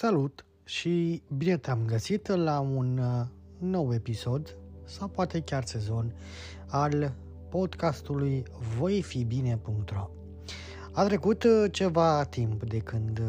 Salut 0.00 0.44
și 0.64 1.22
bine 1.36 1.56
te-am 1.56 1.84
găsit 1.86 2.26
la 2.26 2.60
un 2.60 2.98
uh, 2.98 3.26
nou 3.58 3.94
episod 3.94 4.56
sau 4.84 5.08
poate 5.08 5.40
chiar 5.40 5.64
sezon 5.64 6.14
al 6.66 7.14
podcastului 7.48 8.42
voifibine.ro 8.76 10.10
A 10.92 11.04
trecut 11.04 11.42
uh, 11.42 11.64
ceva 11.70 12.24
timp 12.24 12.64
de 12.64 12.78
când 12.78 13.18
uh, 13.18 13.26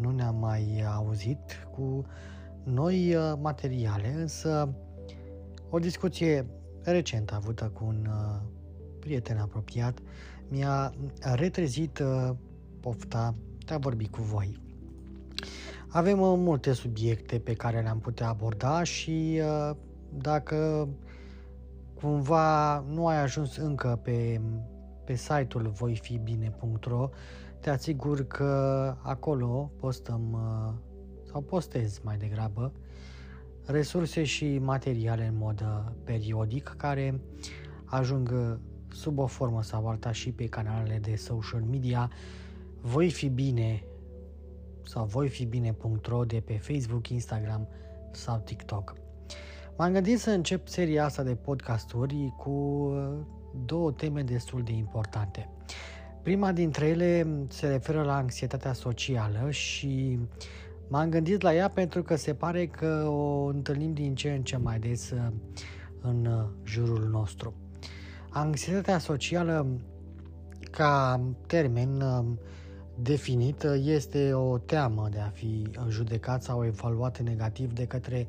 nu 0.00 0.10
ne-am 0.10 0.36
mai 0.36 0.84
auzit 0.94 1.68
cu 1.74 2.06
noi 2.64 3.16
materiale, 3.40 4.12
însă 4.12 4.74
o 5.70 5.78
discuție 5.78 6.46
recent 6.82 7.32
avută 7.32 7.70
cu 7.74 7.84
un 7.84 8.08
prieten 9.00 9.38
apropiat 9.38 9.98
mi-a 10.48 10.94
retrezit 11.20 12.02
pofta 12.80 13.34
de 13.66 13.74
a 13.74 13.78
vorbi 13.78 14.08
cu 14.08 14.22
voi. 14.22 14.67
Avem 15.90 16.20
uh, 16.20 16.34
multe 16.36 16.72
subiecte 16.72 17.38
pe 17.38 17.54
care 17.54 17.80
le-am 17.80 17.98
putea 17.98 18.28
aborda 18.28 18.82
și 18.82 19.40
uh, 19.42 19.76
dacă 20.18 20.88
cumva 21.94 22.78
nu 22.78 23.06
ai 23.06 23.22
ajuns 23.22 23.56
încă 23.56 24.00
pe, 24.02 24.40
pe 25.04 25.14
site-ul 25.14 25.68
voifibine.ro, 25.68 27.08
te 27.60 27.70
asigur 27.70 28.26
că 28.26 28.94
acolo 29.02 29.70
postăm 29.80 30.32
uh, 30.32 30.74
sau 31.30 31.40
postez 31.40 31.98
mai 31.98 32.16
degrabă 32.16 32.72
resurse 33.64 34.24
și 34.24 34.58
materiale 34.58 35.26
în 35.26 35.36
mod 35.36 35.64
periodic 36.04 36.74
care 36.76 37.20
ajung 37.84 38.58
sub 38.92 39.18
o 39.18 39.26
formă 39.26 39.62
sau 39.62 39.88
alta 39.88 40.12
și 40.12 40.32
pe 40.32 40.44
canalele 40.44 40.98
de 40.98 41.16
social 41.16 41.60
media. 41.60 42.10
Voi 42.80 43.10
fi 43.10 43.28
bine 43.28 43.82
sau 44.88 45.04
voi 45.04 45.28
fi 45.28 45.44
bine.ro 45.44 46.24
de 46.24 46.40
pe 46.40 46.58
Facebook, 46.58 47.08
Instagram 47.08 47.68
sau 48.10 48.42
TikTok. 48.44 48.94
M-am 49.76 49.92
gândit 49.92 50.18
să 50.18 50.30
încep 50.30 50.68
seria 50.68 51.04
asta 51.04 51.22
de 51.22 51.34
podcasturi 51.34 52.32
cu 52.36 52.50
uh, 52.50 53.18
două 53.64 53.92
teme 53.92 54.22
destul 54.22 54.62
de 54.62 54.72
importante. 54.72 55.50
Prima 56.22 56.52
dintre 56.52 56.86
ele 56.86 57.26
se 57.48 57.68
referă 57.68 58.02
la 58.02 58.16
anxietatea 58.16 58.72
socială 58.72 59.50
și 59.50 60.18
m-am 60.88 61.08
gândit 61.10 61.42
la 61.42 61.54
ea 61.54 61.68
pentru 61.68 62.02
că 62.02 62.16
se 62.16 62.34
pare 62.34 62.66
că 62.66 63.04
o 63.08 63.44
întâlnim 63.44 63.92
din 63.92 64.14
ce 64.14 64.30
în 64.30 64.42
ce 64.42 64.56
mai 64.56 64.78
des 64.78 65.10
uh, 65.10 65.26
în 66.00 66.26
uh, 66.26 66.44
jurul 66.64 67.08
nostru. 67.08 67.54
Anxietatea 68.30 68.98
socială 68.98 69.66
ca 70.70 71.20
termen 71.46 72.02
definită 73.02 73.76
este 73.76 74.32
o 74.32 74.58
teamă 74.58 75.08
de 75.10 75.18
a 75.18 75.28
fi 75.28 75.70
judecat 75.88 76.42
sau 76.42 76.64
evaluat 76.64 77.20
negativ 77.20 77.72
de 77.72 77.86
către 77.86 78.26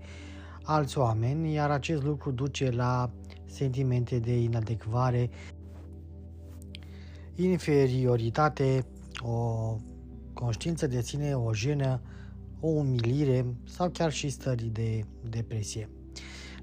alți 0.63 0.97
oameni, 0.97 1.53
iar 1.53 1.71
acest 1.71 2.03
lucru 2.03 2.31
duce 2.31 2.69
la 2.69 3.11
sentimente 3.45 4.19
de 4.19 4.37
inadecvare, 4.41 5.29
inferioritate, 7.35 8.85
o 9.19 9.75
conștiință 10.33 10.87
de 10.87 11.01
sine, 11.01 11.33
o 11.33 11.53
jenă, 11.53 12.01
o 12.59 12.67
umilire 12.67 13.45
sau 13.65 13.89
chiar 13.89 14.11
și 14.11 14.29
stări 14.29 14.65
de 14.65 15.05
depresie. 15.29 15.89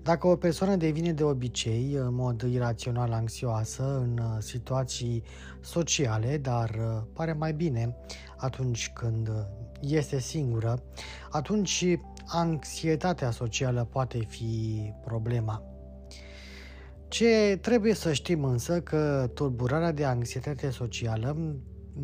Dacă 0.06 0.26
o 0.26 0.36
persoană 0.36 0.76
devine 0.76 1.12
de 1.12 1.24
obicei, 1.24 1.92
în 1.92 2.14
mod 2.14 2.42
irațional 2.42 3.12
anxioasă, 3.12 3.96
în 3.96 4.18
uh, 4.18 4.36
situații 4.38 5.22
sociale, 5.60 6.38
dar 6.38 6.70
uh, 6.70 7.02
pare 7.12 7.32
mai 7.32 7.52
bine 7.52 7.96
atunci 8.36 8.90
când 8.94 9.28
uh, 9.28 9.34
este 9.80 10.18
singură, 10.18 10.82
atunci 11.30 11.84
anxietatea 12.26 13.30
socială 13.30 13.84
poate 13.84 14.18
fi 14.18 14.92
problema. 15.04 15.62
Ce 17.08 17.58
trebuie 17.60 17.94
să 17.94 18.12
știm 18.12 18.44
însă 18.44 18.80
că 18.80 19.30
tulburarea 19.34 19.92
de 19.92 20.04
anxietate 20.04 20.70
socială 20.70 21.56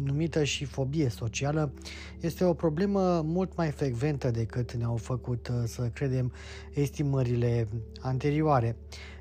numită 0.05 0.45
și 0.45 0.65
fobie 0.65 1.09
socială, 1.09 1.73
este 2.21 2.45
o 2.45 2.55
problemă 2.55 3.23
mult 3.25 3.57
mai 3.57 3.71
frecventă 3.71 4.31
decât 4.31 4.73
ne-au 4.73 4.97
făcut 4.97 5.49
uh, 5.49 5.63
să 5.65 5.91
credem 5.93 6.33
estimările 6.75 7.69
anterioare. 8.01 8.77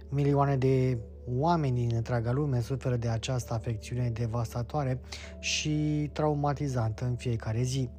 Milioane 0.10 0.58
de 0.58 0.98
oameni 1.28 1.88
din 1.88 1.96
întreaga 1.96 2.32
lume 2.32 2.62
suferă 2.62 2.96
de 2.96 3.08
această 3.08 3.54
afecțiune 3.54 4.10
devastatoare 4.10 5.02
și 5.40 6.10
traumatizantă 6.14 7.06
în 7.06 7.16
fiecare 7.16 7.62
zi, 7.62 7.90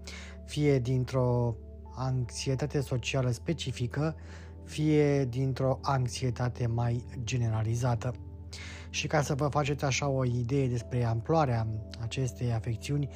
fie 0.44 0.78
dintr-o 0.78 1.56
anxietate 1.94 2.80
socială 2.80 3.30
specifică, 3.30 4.16
fie 4.64 5.24
dintr-o 5.24 5.78
anxietate 5.82 6.66
mai 6.66 7.04
generalizată. 7.24 8.14
Și 8.92 9.06
ca 9.06 9.22
să 9.22 9.34
vă 9.34 9.46
faceți 9.46 9.84
așa 9.84 10.08
o 10.08 10.24
idee 10.24 10.68
despre 10.68 11.04
amploarea 11.04 11.66
acestei 12.00 12.52
afecțiuni, 12.52 13.08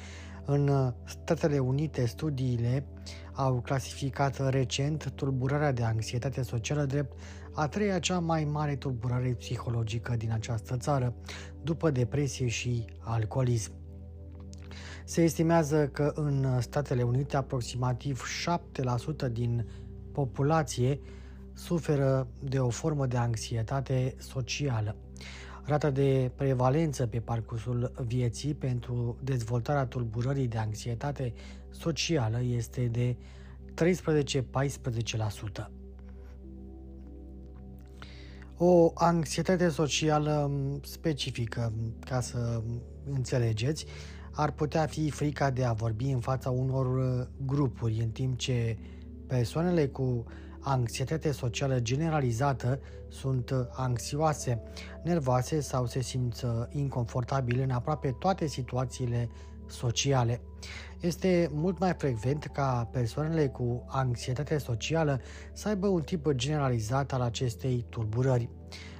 în 0.45 0.93
Statele 1.03 1.59
Unite 1.59 2.05
studiile 2.05 2.85
au 3.33 3.61
clasificat 3.61 4.49
recent 4.49 5.11
tulburarea 5.15 5.71
de 5.71 5.83
anxietate 5.83 6.41
socială 6.41 6.85
drept 6.85 7.17
a 7.53 7.67
treia 7.67 7.99
cea 7.99 8.19
mai 8.19 8.43
mare 8.43 8.75
tulburare 8.75 9.29
psihologică 9.29 10.15
din 10.15 10.31
această 10.31 10.77
țară, 10.77 11.15
după 11.63 11.91
depresie 11.91 12.47
și 12.47 12.85
alcoolism. 12.99 13.71
Se 15.05 15.21
estimează 15.21 15.87
că 15.87 16.11
în 16.15 16.61
Statele 16.61 17.03
Unite 17.03 17.37
aproximativ 17.37 18.23
7% 19.27 19.31
din 19.31 19.67
populație 20.11 20.99
suferă 21.53 22.27
de 22.43 22.59
o 22.59 22.69
formă 22.69 23.05
de 23.05 23.17
anxietate 23.17 24.15
socială. 24.17 24.95
Rata 25.67 25.89
de 25.89 26.31
prevalență 26.35 27.07
pe 27.07 27.19
parcursul 27.19 27.91
vieții 28.05 28.53
pentru 28.53 29.17
dezvoltarea 29.23 29.85
tulburării 29.85 30.47
de 30.47 30.57
anxietate 30.57 31.33
socială 31.69 32.41
este 32.41 32.85
de 32.85 33.15
13-14%. 35.61 35.69
O 38.57 38.91
anxietate 38.93 39.69
socială 39.69 40.51
specifică, 40.81 41.73
ca 41.99 42.21
să 42.21 42.61
înțelegeți, 43.11 43.85
ar 44.31 44.51
putea 44.51 44.85
fi 44.85 45.09
frica 45.09 45.49
de 45.49 45.63
a 45.63 45.73
vorbi 45.73 46.09
în 46.09 46.19
fața 46.19 46.49
unor 46.49 46.87
grupuri, 47.45 47.99
în 47.99 48.09
timp 48.09 48.37
ce 48.37 48.77
persoanele 49.27 49.87
cu 49.87 50.25
anxietate 50.67 51.31
socială 51.31 51.79
generalizată 51.79 52.79
sunt 53.07 53.51
anxioase, 53.71 54.61
nervoase 55.03 55.59
sau 55.59 55.85
se 55.85 56.01
simt 56.01 56.45
inconfortabile 56.69 57.63
în 57.63 57.69
aproape 57.69 58.15
toate 58.19 58.47
situațiile 58.47 59.29
sociale. 59.67 60.41
Este 60.99 61.49
mult 61.53 61.79
mai 61.79 61.93
frecvent 61.97 62.45
ca 62.45 62.89
persoanele 62.91 63.47
cu 63.47 63.85
anxietate 63.87 64.57
socială 64.57 65.21
să 65.53 65.67
aibă 65.67 65.87
un 65.87 66.01
tip 66.01 66.31
generalizat 66.31 67.13
al 67.13 67.21
acestei 67.21 67.85
tulburări. 67.89 68.49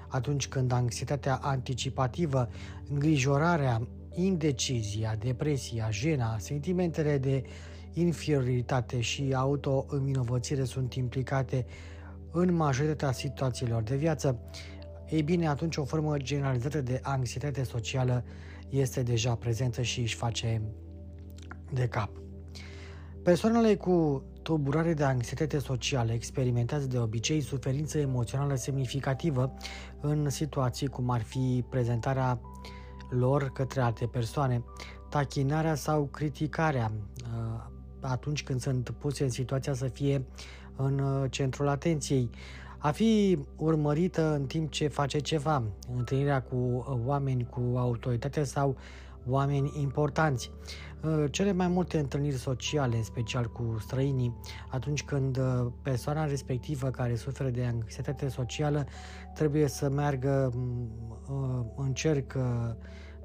Atunci 0.07 0.47
când 0.47 0.71
anxietatea 0.71 1.35
anticipativă, 1.35 2.49
îngrijorarea, 2.89 3.87
indecizia, 4.13 5.15
depresia, 5.19 5.89
jena, 5.91 6.37
sentimentele 6.39 7.17
de 7.17 7.43
inferioritate 7.99 9.01
și 9.01 9.33
auto-învinovățire 9.35 10.63
sunt 10.63 10.93
implicate 10.93 11.65
în 12.31 12.53
majoritatea 12.53 13.11
situațiilor 13.11 13.81
de 13.81 13.95
viață, 13.95 14.39
ei 15.09 15.21
bine, 15.23 15.47
atunci 15.47 15.77
o 15.77 15.83
formă 15.83 16.17
generalizată 16.17 16.81
de 16.81 16.99
anxietate 17.03 17.63
socială 17.63 18.23
este 18.69 19.03
deja 19.03 19.35
prezentă 19.35 19.81
și 19.81 19.99
își 19.99 20.15
face 20.15 20.61
de 21.73 21.87
cap. 21.87 22.09
Persoanele 23.23 23.75
cu 23.75 24.23
tulburare 24.41 24.93
de 24.93 25.03
anxietate 25.03 25.59
socială 25.59 26.11
experimentează 26.11 26.85
de 26.85 26.97
obicei 26.97 27.41
suferință 27.41 27.97
emoțională 27.97 28.55
semnificativă 28.55 29.53
în 30.01 30.29
situații 30.29 30.87
cum 30.87 31.09
ar 31.09 31.21
fi 31.21 31.65
prezentarea 31.69 32.39
lor 33.09 33.51
către 33.51 33.81
alte 33.81 34.05
persoane, 34.05 34.63
tachinarea 35.09 35.75
sau 35.75 36.05
criticarea 36.05 36.91
uh, 37.21 37.75
atunci 38.01 38.43
când 38.43 38.61
sunt 38.61 38.89
puse 38.89 39.23
în 39.23 39.29
situația 39.29 39.73
să 39.73 39.87
fie 39.87 40.25
în 40.75 40.99
uh, 40.99 41.31
centrul 41.31 41.67
atenției, 41.67 42.29
a 42.77 42.91
fi 42.91 43.39
urmărită 43.55 44.33
în 44.33 44.45
timp 44.45 44.71
ce 44.71 44.87
face 44.87 45.19
ceva, 45.19 45.63
întâlnirea 45.95 46.41
cu 46.41 46.55
uh, 46.55 46.97
oameni 47.05 47.47
cu 47.49 47.77
autoritate 47.77 48.43
sau 48.43 48.77
oameni 49.27 49.71
importanți. 49.81 50.51
Uh, 51.03 51.23
cele 51.31 51.51
mai 51.51 51.67
multe 51.67 51.97
întâlniri 51.99 52.35
sociale, 52.35 52.95
în 52.95 53.03
special 53.03 53.45
cu 53.45 53.77
străinii, 53.79 54.37
atunci 54.69 55.03
când 55.03 55.37
uh, 55.37 55.71
persoana 55.81 56.25
respectivă 56.25 56.89
care 56.89 57.15
suferă 57.15 57.49
de 57.49 57.63
anxietate 57.65 58.27
socială 58.27 58.85
trebuie 59.33 59.67
să 59.67 59.89
meargă 59.89 60.51
mm, 60.55 61.73
în 61.75 61.93
cerc 61.93 62.37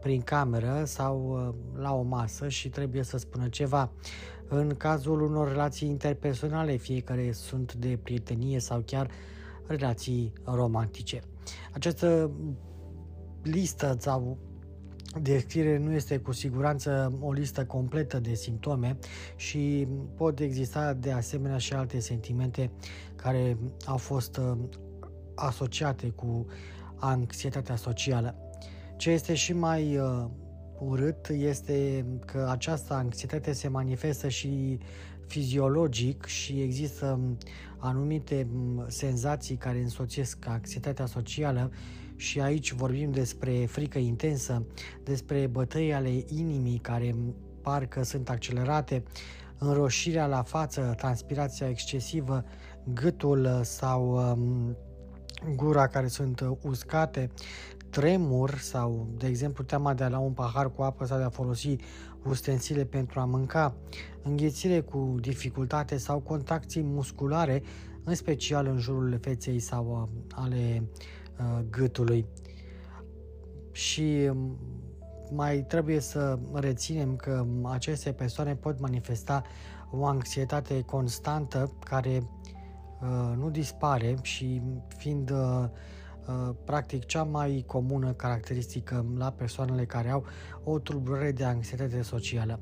prin 0.01 0.21
cameră 0.21 0.83
sau 0.85 1.37
la 1.77 1.95
o 1.95 2.03
masă 2.03 2.49
și 2.49 2.69
trebuie 2.69 3.03
să 3.03 3.19
spună 3.19 3.49
ceva. 3.49 3.91
În 4.55 4.75
cazul 4.77 5.21
unor 5.21 5.49
relații 5.49 5.89
interpersonale, 5.89 6.77
fie 6.77 7.01
care 7.01 7.33
sunt 7.33 7.75
de 7.75 7.99
prietenie 8.03 8.59
sau 8.59 8.83
chiar 8.87 9.11
relații 9.67 10.33
romantice. 10.45 11.21
Această 11.73 12.31
listă 13.43 13.97
sau 13.99 14.39
descriere 15.21 15.79
nu 15.79 15.93
este 15.93 16.19
cu 16.19 16.33
siguranță 16.33 17.19
o 17.21 17.33
listă 17.33 17.65
completă 17.65 18.21
de 18.21 18.35
simptome 18.35 18.99
și 19.37 19.89
pot 20.17 20.39
exista 20.39 20.93
de 20.93 21.13
asemenea 21.13 21.59
și 21.59 21.73
alte 21.73 22.01
sentimente 22.01 22.71
care 23.17 23.59
au 23.85 23.97
fost 23.97 24.37
uh, 24.37 24.59
asociate 25.35 26.09
cu 26.09 26.47
anxietatea 26.97 27.77
socială. 27.77 28.35
Ce 28.97 29.11
este 29.11 29.35
și 29.35 29.53
mai 29.53 29.97
uh, 29.97 30.25
urât 30.89 31.29
este 31.29 32.07
că 32.27 32.49
această 32.51 32.95
anxietate 32.95 33.53
se 33.53 33.69
manifestă 33.69 34.29
și 34.29 34.79
fiziologic 35.27 36.25
și 36.25 36.61
există 36.61 37.21
anumite 37.77 38.47
senzații 38.87 39.57
care 39.57 39.79
însoțesc 39.79 40.47
anxietatea 40.47 41.07
socială 41.07 41.71
și 42.17 42.41
aici 42.41 42.73
vorbim 42.73 43.11
despre 43.11 43.67
frică 43.67 43.99
intensă, 43.99 44.67
despre 45.05 45.47
bătăi 45.47 45.95
ale 45.95 46.25
inimii 46.29 46.79
care 46.79 47.15
parcă 47.63 48.03
sunt 48.03 48.29
accelerate, 48.29 49.03
înroșirea 49.59 50.27
la 50.27 50.43
față, 50.43 50.95
transpirația 50.97 51.69
excesivă, 51.69 52.45
gâtul 52.95 53.61
sau 53.63 54.31
um, 54.31 54.77
gura 55.55 55.87
care 55.87 56.07
sunt 56.07 56.45
uscate, 56.63 57.31
tremur 57.93 58.59
sau, 58.59 59.09
de 59.17 59.27
exemplu, 59.27 59.65
teama 59.65 59.95
de 59.95 60.05
a 60.05 60.09
lua 60.09 60.19
un 60.19 60.33
pahar 60.33 60.71
cu 60.71 60.83
apă 60.83 61.05
sau 61.05 61.19
de 61.19 61.25
a 61.25 61.29
folosi 61.29 61.77
ustensile 62.25 62.85
pentru 62.85 63.21
a 63.21 63.25
mânca, 63.25 63.75
înghețire 64.23 64.81
cu 64.81 65.17
dificultate 65.21 65.97
sau 65.97 66.21
contracții 66.21 66.83
musculare, 66.83 67.63
în 68.05 68.15
special 68.15 68.67
în 68.67 68.79
jurul 68.79 69.19
feței 69.21 69.59
sau 69.59 70.11
uh, 70.15 70.25
ale 70.35 70.83
uh, 71.39 71.65
gâtului. 71.71 72.27
Și 73.73 74.29
um, 74.31 74.59
mai 75.31 75.65
trebuie 75.69 76.01
să 76.01 76.39
reținem 76.53 77.17
că 77.17 77.47
aceste 77.63 78.13
persoane 78.13 78.55
pot 78.55 78.81
manifesta 78.81 79.43
o 79.91 80.05
anxietate 80.05 80.81
constantă 80.81 81.73
care 81.85 82.23
uh, 83.03 83.37
nu 83.37 83.51
dispare 83.51 84.17
și 84.23 84.63
fiind 84.97 85.31
uh, 85.31 85.65
Uh, 85.65 85.69
practic 86.65 87.05
cea 87.05 87.23
mai 87.23 87.65
comună 87.67 88.13
caracteristică 88.13 89.07
la 89.17 89.31
persoanele 89.31 89.85
care 89.85 90.11
au 90.11 90.25
o 90.65 90.79
tulburare 90.79 91.33
de 91.33 91.45
anxietate 91.45 92.03
socială. 92.03 92.61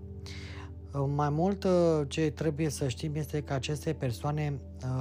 Uh, 0.93 1.11
mai 1.15 1.31
mult, 1.31 1.65
uh, 1.65 1.71
ce 2.09 2.31
trebuie 2.31 2.69
să 2.69 2.89
știm 2.89 3.15
este 3.15 3.41
că 3.41 3.53
aceste 3.53 3.93
persoane 3.93 4.57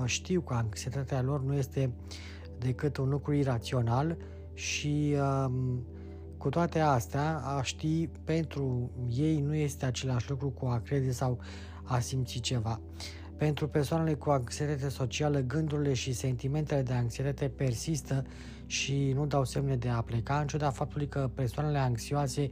știu 0.06 0.42
că 0.42 0.54
anxietatea 0.54 1.22
lor 1.22 1.44
nu 1.44 1.54
este 1.54 1.94
decât 2.58 2.98
un 2.98 3.10
lucru 3.10 3.34
irațional 3.34 4.18
și 4.54 5.16
um, 5.46 5.84
cu 6.38 6.50
toate 6.50 6.80
astea, 6.80 7.42
a 7.44 7.62
ști 7.62 8.10
pentru 8.24 8.92
ei 9.10 9.40
nu 9.40 9.56
este 9.56 9.86
același 9.86 10.30
lucru 10.30 10.50
cu 10.50 10.66
a 10.66 10.80
crede 10.80 11.12
sau 11.12 11.40
a 11.84 12.00
simți 12.00 12.40
ceva. 12.40 12.82
Pentru 13.40 13.68
persoanele 13.68 14.14
cu 14.14 14.30
anxietate 14.30 14.90
socială, 14.90 15.40
gândurile 15.40 15.94
și 15.94 16.14
sentimentele 16.14 16.82
de 16.82 16.94
anxietate 16.94 17.50
persistă 17.50 18.26
și 18.66 19.12
nu 19.16 19.26
dau 19.26 19.44
semne 19.44 19.76
de 19.76 19.90
a 19.90 20.02
pleca, 20.02 20.40
în 20.40 20.48
ciuda 20.48 20.70
faptului 20.70 21.08
că 21.08 21.30
persoanele 21.34 21.78
anxioase, 21.78 22.50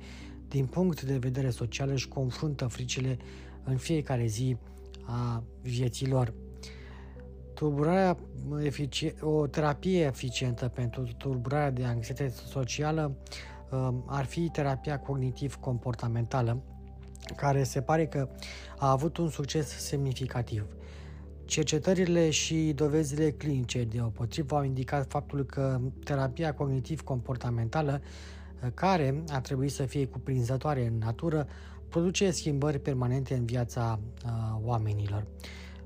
din 0.48 0.66
punct 0.66 1.02
de 1.02 1.18
vedere 1.18 1.50
social, 1.50 1.90
își 1.90 2.08
confruntă 2.08 2.68
fricile 2.68 3.18
în 3.64 3.78
fiecare 3.78 4.26
zi 4.26 4.58
a 5.06 5.44
vieții 5.62 6.08
lor. 6.08 6.34
Tulburarea 7.54 8.18
o 9.22 9.48
terapie 9.48 10.06
eficientă 10.06 10.68
pentru 10.68 11.04
tulburarea 11.18 11.72
de 11.72 11.84
anxietate 11.84 12.34
socială 12.48 13.18
um, 13.72 14.04
ar 14.08 14.26
fi 14.26 14.50
terapia 14.50 15.00
cognitiv-comportamentală, 15.00 16.64
care 17.36 17.64
se 17.64 17.82
pare 17.82 18.06
că 18.06 18.30
a 18.78 18.92
avut 18.92 19.18
un 19.18 19.30
succes 19.30 19.68
semnificativ. 19.68 20.77
Cercetările 21.48 22.30
și 22.30 22.72
dovezile 22.76 23.32
clinice 23.32 23.84
deopotrivă 23.84 24.56
au 24.56 24.64
indicat 24.64 25.10
faptul 25.10 25.46
că 25.46 25.80
terapia 26.04 26.54
cognitiv-comportamentală, 26.54 28.02
care 28.74 29.24
a 29.30 29.42
trebuit 29.42 29.72
să 29.72 29.86
fie 29.86 30.06
cuprinzătoare 30.06 30.86
în 30.86 30.98
natură, 30.98 31.48
produce 31.90 32.32
schimbări 32.32 32.80
permanente 32.80 33.34
în 33.34 33.46
viața 33.46 34.00
uh, 34.26 34.32
oamenilor. 34.64 35.28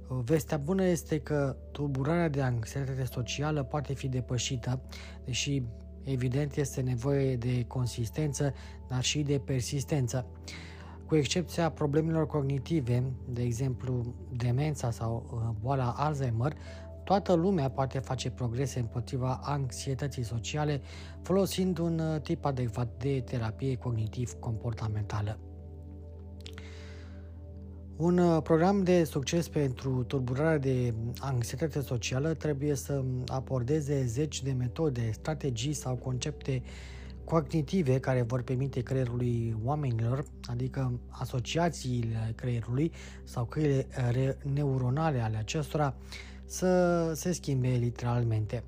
Vestea 0.07 0.57
bună 0.57 0.83
este 0.83 1.19
că 1.19 1.55
tulburarea 1.71 2.29
de 2.29 2.41
anxietate 2.41 3.03
socială 3.03 3.63
poate 3.63 3.93
fi 3.93 4.07
depășită, 4.07 4.81
deși 5.25 5.63
evident 6.03 6.55
este 6.55 6.81
nevoie 6.81 7.35
de 7.35 7.63
consistență, 7.67 8.53
dar 8.87 9.03
și 9.03 9.19
de 9.19 9.39
persistență. 9.39 10.25
Cu 11.11 11.17
excepția 11.17 11.69
problemelor 11.71 12.27
cognitive, 12.27 13.03
de 13.29 13.41
exemplu 13.41 14.15
demența 14.37 14.91
sau 14.91 15.29
uh, 15.33 15.55
boala 15.61 15.93
Alzheimer, 15.97 16.53
toată 17.03 17.33
lumea 17.33 17.69
poate 17.69 17.99
face 17.99 18.29
progrese 18.29 18.79
împotriva 18.79 19.39
anxietății 19.43 20.23
sociale 20.23 20.81
folosind 21.21 21.77
un 21.77 21.99
uh, 21.99 22.21
tip 22.21 22.45
adecvat 22.45 22.87
de 22.97 23.21
terapie 23.25 23.75
cognitiv-comportamentală. 23.75 25.39
Un 27.97 28.17
uh, 28.17 28.41
program 28.43 28.83
de 28.83 29.03
succes 29.03 29.47
pentru 29.47 30.03
tulburarea 30.03 30.57
de 30.57 30.93
anxietate 31.19 31.81
socială 31.81 32.33
trebuie 32.33 32.75
să 32.75 33.03
abordeze 33.27 34.05
zeci 34.05 34.43
de 34.43 34.51
metode, 34.51 35.09
strategii 35.11 35.73
sau 35.73 35.95
concepte 35.95 36.61
cognitive 37.23 37.99
care 37.99 38.21
vor 38.21 38.41
permite 38.41 38.81
creierului 38.81 39.55
oamenilor, 39.63 40.25
adică 40.49 40.99
asociațiile 41.09 42.33
creierului 42.35 42.91
sau 43.23 43.45
căile 43.45 43.87
neuronale 44.53 45.19
ale 45.19 45.37
acestora, 45.37 45.95
să 46.45 47.11
se 47.15 47.31
schimbe 47.31 47.67
literalmente. 47.67 48.63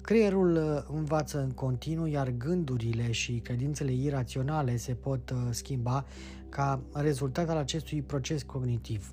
Creierul 0.00 0.56
uh, 0.56 0.96
învață 0.96 1.40
în 1.40 1.50
continuu, 1.50 2.06
iar 2.06 2.30
gândurile 2.30 3.10
și 3.10 3.32
credințele 3.32 3.92
iraționale 3.92 4.76
se 4.76 4.94
pot 4.94 5.30
uh, 5.30 5.36
schimba 5.50 6.04
ca 6.48 6.80
rezultat 6.92 7.48
al 7.48 7.56
acestui 7.56 8.02
proces 8.02 8.42
cognitiv. 8.42 9.12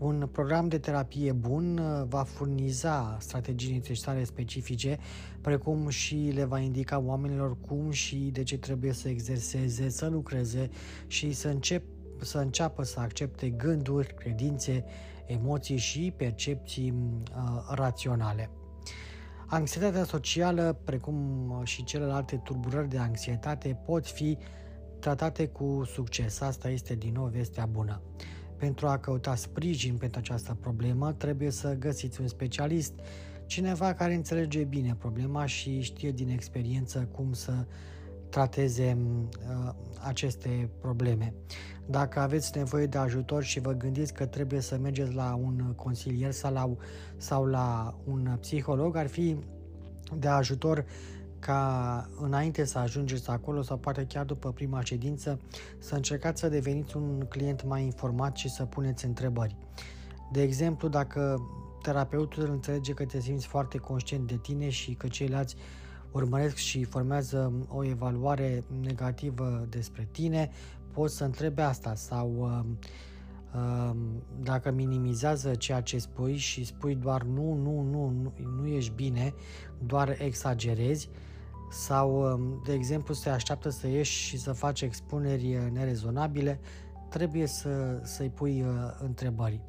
Un 0.00 0.28
program 0.32 0.68
de 0.68 0.78
terapie 0.78 1.32
bun 1.32 1.78
uh, 1.78 2.06
va 2.08 2.22
furniza 2.22 3.16
strategii 3.20 3.72
necesare 3.72 4.24
specifice, 4.24 4.98
precum 5.40 5.88
și 5.88 6.30
le 6.34 6.44
va 6.44 6.58
indica 6.58 6.98
oamenilor 6.98 7.56
cum 7.60 7.90
și 7.90 8.16
de 8.16 8.42
ce 8.42 8.58
trebuie 8.58 8.92
să 8.92 9.08
exerseze, 9.08 9.88
să 9.88 10.06
lucreze 10.06 10.70
și 11.06 11.32
să, 11.32 11.48
încep, 11.48 11.84
să 12.20 12.38
înceapă 12.38 12.82
să 12.82 13.00
accepte 13.00 13.48
gânduri, 13.48 14.14
credințe, 14.14 14.84
emoții 15.26 15.76
și 15.76 16.12
percepții 16.16 16.90
uh, 16.90 17.74
raționale. 17.74 18.50
Anxietatea 19.46 20.04
socială, 20.04 20.78
precum 20.84 21.60
și 21.64 21.84
celelalte 21.84 22.36
tulburări 22.36 22.88
de 22.88 22.98
anxietate, 22.98 23.78
pot 23.84 24.06
fi 24.06 24.38
tratate 24.98 25.46
cu 25.46 25.82
succes. 25.92 26.40
Asta 26.40 26.68
este 26.68 26.94
din 26.94 27.12
nou 27.12 27.26
vestea 27.26 27.66
bună. 27.66 28.00
Pentru 28.60 28.86
a 28.86 28.98
căuta 28.98 29.34
sprijin 29.34 29.96
pentru 29.96 30.20
această 30.20 30.56
problemă, 30.60 31.12
trebuie 31.12 31.50
să 31.50 31.76
găsiți 31.78 32.20
un 32.20 32.26
specialist, 32.26 32.92
cineva 33.46 33.94
care 33.94 34.14
înțelege 34.14 34.64
bine 34.64 34.94
problema 34.98 35.46
și 35.46 35.80
știe 35.80 36.10
din 36.10 36.28
experiență 36.28 37.08
cum 37.12 37.32
să 37.32 37.52
trateze 38.28 38.96
uh, 38.96 39.72
aceste 40.00 40.70
probleme. 40.80 41.34
Dacă 41.86 42.20
aveți 42.20 42.56
nevoie 42.56 42.86
de 42.86 42.98
ajutor 42.98 43.42
și 43.42 43.60
vă 43.60 43.72
gândiți 43.72 44.12
că 44.14 44.26
trebuie 44.26 44.60
să 44.60 44.78
mergeți 44.78 45.14
la 45.14 45.34
un 45.34 45.72
consilier 45.76 46.32
sau 46.32 46.52
la, 46.52 46.76
sau 47.16 47.44
la 47.44 47.94
un 48.04 48.36
psiholog, 48.40 48.96
ar 48.96 49.06
fi 49.06 49.36
de 50.18 50.28
ajutor 50.28 50.84
ca 51.40 52.08
înainte 52.20 52.64
să 52.64 52.78
ajungeți 52.78 53.30
acolo 53.30 53.62
sau 53.62 53.76
poate 53.76 54.06
chiar 54.08 54.24
după 54.24 54.52
prima 54.52 54.84
ședință 54.84 55.40
să 55.78 55.94
încercați 55.94 56.40
să 56.40 56.48
deveniți 56.48 56.96
un 56.96 57.26
client 57.28 57.64
mai 57.64 57.84
informat 57.84 58.36
și 58.36 58.48
să 58.48 58.64
puneți 58.64 59.04
întrebări. 59.04 59.56
De 60.32 60.42
exemplu, 60.42 60.88
dacă 60.88 61.40
terapeutul 61.82 62.50
înțelege 62.50 62.92
că 62.92 63.04
te 63.04 63.20
simți 63.20 63.46
foarte 63.46 63.78
conștient 63.78 64.26
de 64.26 64.36
tine 64.36 64.68
și 64.68 64.92
că 64.94 65.08
ceilalți 65.08 65.56
urmăresc 66.12 66.54
și 66.54 66.84
formează 66.84 67.52
o 67.68 67.84
evaluare 67.84 68.64
negativă 68.80 69.66
despre 69.68 70.08
tine, 70.12 70.50
poți 70.92 71.16
să 71.16 71.24
întrebi 71.24 71.60
asta 71.60 71.94
sau 71.94 72.34
uh, 72.38 72.60
uh, 73.54 73.96
dacă 74.42 74.70
minimizează 74.70 75.54
ceea 75.54 75.80
ce 75.80 75.98
spui 75.98 76.36
și 76.36 76.64
spui 76.64 76.94
doar 76.94 77.22
nu, 77.22 77.54
nu, 77.54 77.80
nu, 77.80 78.12
nu, 78.22 78.32
nu 78.60 78.66
ești 78.66 78.92
bine, 78.94 79.34
doar 79.86 80.16
exagerezi 80.18 81.10
sau, 81.70 82.32
uh, 82.32 82.60
de 82.64 82.72
exemplu, 82.72 83.14
se 83.14 83.28
așteaptă 83.28 83.68
să 83.68 83.86
ieși 83.86 84.26
și 84.26 84.38
să 84.38 84.52
faci 84.52 84.80
expuneri 84.80 85.56
uh, 85.56 85.70
nerezonabile, 85.72 86.60
trebuie 87.08 87.46
să, 87.46 88.00
să-i 88.02 88.30
pui 88.30 88.62
uh, 88.62 88.68
întrebări. 88.98 89.60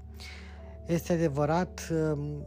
Este 0.88 1.13
adevărat 1.13 1.89
um, 1.91 2.46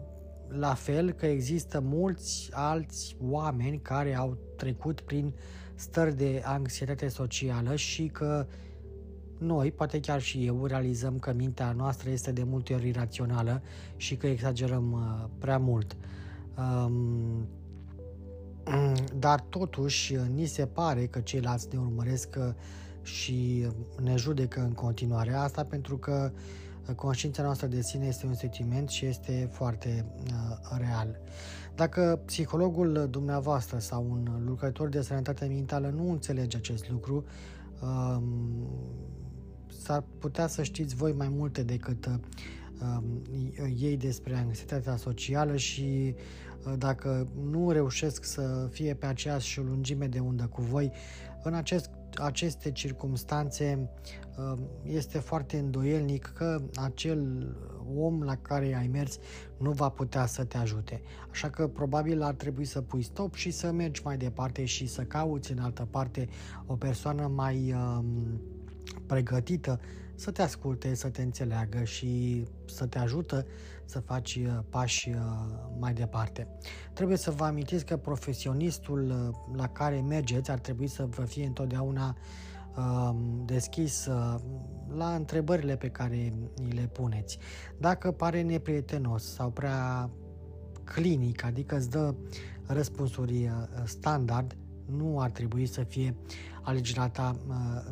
la 0.49 0.75
fel 0.75 1.12
că 1.12 1.26
există 1.26 1.80
mulți 1.80 2.50
alți 2.52 3.16
oameni 3.20 3.78
care 3.78 4.14
au 4.14 4.37
trecut 4.56 5.00
prin 5.00 5.34
stări 5.75 6.16
de 6.16 6.42
anxietate 6.44 7.08
socială 7.08 7.76
și 7.76 8.06
că 8.06 8.46
noi, 9.38 9.73
poate 9.73 10.00
chiar 10.00 10.20
și 10.20 10.46
eu, 10.46 10.66
realizăm 10.66 11.18
că 11.18 11.32
mintea 11.32 11.73
noastră 11.73 12.11
este 12.11 12.32
de 12.32 12.42
multe 12.42 12.75
ori 12.75 12.88
irațională 12.88 13.62
și 13.96 14.16
că 14.16 14.26
exagerăm 14.26 14.92
uh, 14.92 15.28
prea 15.38 15.58
mult. 15.58 15.96
Um, 16.58 17.49
dar 19.18 19.40
totuși 19.40 20.16
ni 20.35 20.47
se 20.47 20.66
pare 20.66 21.06
că 21.06 21.21
ceilalți 21.21 21.68
ne 21.73 21.78
urmăresc 21.78 22.28
uh, 22.38 22.44
și 23.02 23.66
ne 24.02 24.16
judecă 24.16 24.61
în 24.61 24.73
continuare. 24.73 25.33
Asta 25.33 25.64
pentru 25.64 25.97
că 25.99 26.30
uh, 26.33 26.40
Conștiința 26.92 27.42
noastră 27.42 27.66
de 27.66 27.83
sine 27.83 28.06
este 28.06 28.26
un 28.26 28.35
sentiment 28.35 28.88
și 28.88 29.06
este 29.06 29.49
foarte 29.52 30.04
uh, 30.25 30.76
real. 30.78 31.18
Dacă 31.75 32.21
psihologul 32.25 33.06
dumneavoastră 33.11 33.78
sau 33.78 34.06
un 34.11 34.42
lucrător 34.44 34.88
de 34.88 35.02
sănătate 35.02 35.44
mentală 35.47 35.88
nu 35.97 36.11
înțelege 36.11 36.56
acest 36.56 36.90
lucru, 36.90 37.25
uh, 37.83 38.23
s-ar 39.83 40.04
putea 40.18 40.47
să 40.47 40.62
știți 40.62 40.94
voi 40.94 41.12
mai 41.12 41.28
multe 41.28 41.62
decât 41.62 42.06
uh, 42.06 42.16
ei 43.78 43.97
despre 43.97 44.37
anxietatea 44.37 44.97
socială 44.97 45.56
și 45.56 46.14
uh, 46.14 46.23
dacă 46.78 47.28
nu 47.50 47.71
reușesc 47.71 48.25
să 48.25 48.68
fie 48.71 48.94
pe 48.94 49.06
aceeași 49.06 49.61
lungime 49.61 50.06
de 50.06 50.18
undă 50.18 50.47
cu 50.47 50.62
voi, 50.62 50.92
în 51.42 51.54
acest 51.54 51.90
aceste 52.16 52.71
circumstanțe 52.73 53.90
uh, 54.37 54.59
este 54.83 55.18
foarte 55.18 55.59
îndoielnic 55.59 56.33
că 56.35 56.62
acel 56.75 57.49
om 57.97 58.23
la 58.23 58.37
care 58.37 58.75
ai 58.75 58.87
mers 58.87 59.18
nu 59.59 59.71
va 59.71 59.88
putea 59.88 60.26
să 60.26 60.44
te 60.44 60.56
ajute. 60.56 61.02
Așa 61.30 61.50
că 61.50 61.68
probabil 61.68 62.23
ar 62.23 62.35
trebui 62.35 62.64
să 62.64 62.80
pui 62.80 63.02
stop 63.02 63.35
și 63.35 63.50
să 63.50 63.73
mergi 63.73 64.00
mai 64.04 64.16
departe 64.16 64.64
și 64.64 64.87
să 64.87 65.02
cauți 65.02 65.52
în 65.52 65.59
altă 65.59 65.88
parte 65.90 66.28
o 66.66 66.76
persoană 66.76 67.26
mai 67.26 67.75
um, 67.76 68.40
pregătită 69.06 69.80
să 70.14 70.30
te 70.30 70.42
asculte, 70.42 70.94
să 70.94 71.08
te 71.08 71.22
înțeleagă 71.22 71.84
și 71.84 72.44
să 72.66 72.86
te 72.86 72.98
ajută 72.98 73.46
să 73.84 74.00
faci 74.00 74.34
uh, 74.36 74.58
pași 74.68 75.08
uh, 75.08 75.16
mai 75.78 75.92
departe. 75.92 76.48
Trebuie 76.92 77.16
să 77.16 77.30
vă 77.30 77.44
amintiți 77.44 77.84
că 77.84 77.96
profesionistul 77.96 79.10
uh, 79.10 79.56
la 79.56 79.68
care 79.68 80.00
mergeți 80.00 80.50
ar 80.50 80.58
trebui 80.58 80.86
să 80.86 81.06
vă 81.06 81.22
fie 81.22 81.46
întotdeauna 81.46 82.16
um, 82.76 83.42
deschis 83.44 84.08
la 84.96 85.14
întrebările 85.14 85.76
pe 85.76 85.88
care 85.88 86.32
îi 86.54 86.70
le 86.70 86.88
puneți. 86.92 87.38
Dacă 87.78 88.10
pare 88.10 88.42
neprietenos 88.42 89.24
sau 89.32 89.50
prea 89.50 90.10
clinic, 90.84 91.44
adică 91.44 91.76
îți 91.76 91.90
dă 91.90 92.14
răspunsuri 92.66 93.50
standard, 93.84 94.56
nu 94.86 95.20
ar 95.20 95.30
trebui 95.30 95.66
să 95.66 95.82
fie 95.82 96.16
alegerea 96.64 97.09
ta 97.09 97.37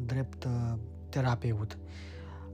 drept 0.07 0.49
terapeut. 1.09 1.79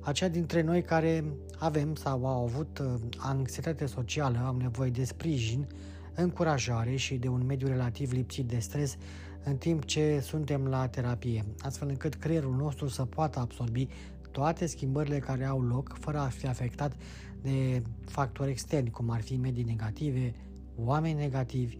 Aceia 0.00 0.30
dintre 0.30 0.62
noi 0.62 0.82
care 0.82 1.24
avem 1.58 1.94
sau 1.94 2.26
au 2.26 2.44
avut 2.44 2.78
uh, 2.78 2.94
anxietate 3.16 3.86
socială, 3.86 4.38
au 4.38 4.56
nevoie 4.56 4.90
de 4.90 5.04
sprijin, 5.04 5.66
încurajare 6.14 6.96
și 6.96 7.14
de 7.14 7.28
un 7.28 7.46
mediu 7.46 7.68
relativ 7.68 8.12
lipsit 8.12 8.46
de 8.46 8.58
stres 8.58 8.96
în 9.44 9.56
timp 9.56 9.84
ce 9.84 10.20
suntem 10.20 10.66
la 10.66 10.88
terapie, 10.88 11.44
astfel 11.58 11.88
încât 11.88 12.14
creierul 12.14 12.54
nostru 12.54 12.88
să 12.88 13.04
poată 13.04 13.38
absorbi 13.38 13.88
toate 14.30 14.66
schimbările 14.66 15.18
care 15.18 15.44
au 15.44 15.62
loc 15.62 15.96
fără 16.00 16.18
a 16.18 16.28
fi 16.28 16.46
afectat 16.46 16.96
de 17.42 17.82
factori 18.06 18.50
externi, 18.50 18.90
cum 18.90 19.10
ar 19.10 19.20
fi 19.20 19.36
medii 19.36 19.64
negative, 19.64 20.34
oameni 20.76 21.18
negativi, 21.18 21.78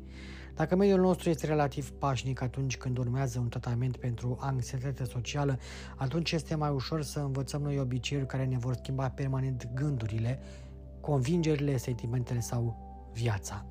dacă 0.58 0.76
mediul 0.76 1.00
nostru 1.00 1.28
este 1.28 1.46
relativ 1.46 1.90
pașnic 1.90 2.40
atunci 2.42 2.76
când 2.76 2.98
urmează 2.98 3.38
un 3.38 3.48
tratament 3.48 3.96
pentru 3.96 4.36
anxietate 4.40 5.04
socială, 5.04 5.58
atunci 5.96 6.32
este 6.32 6.54
mai 6.54 6.70
ușor 6.70 7.02
să 7.02 7.18
învățăm 7.18 7.62
noi 7.62 7.78
obiceiuri 7.78 8.26
care 8.26 8.44
ne 8.44 8.58
vor 8.58 8.74
schimba 8.74 9.08
permanent 9.10 9.68
gândurile, 9.74 10.38
convingerile, 11.00 11.76
sentimentele 11.76 12.40
sau 12.40 12.76
viața. 13.12 13.66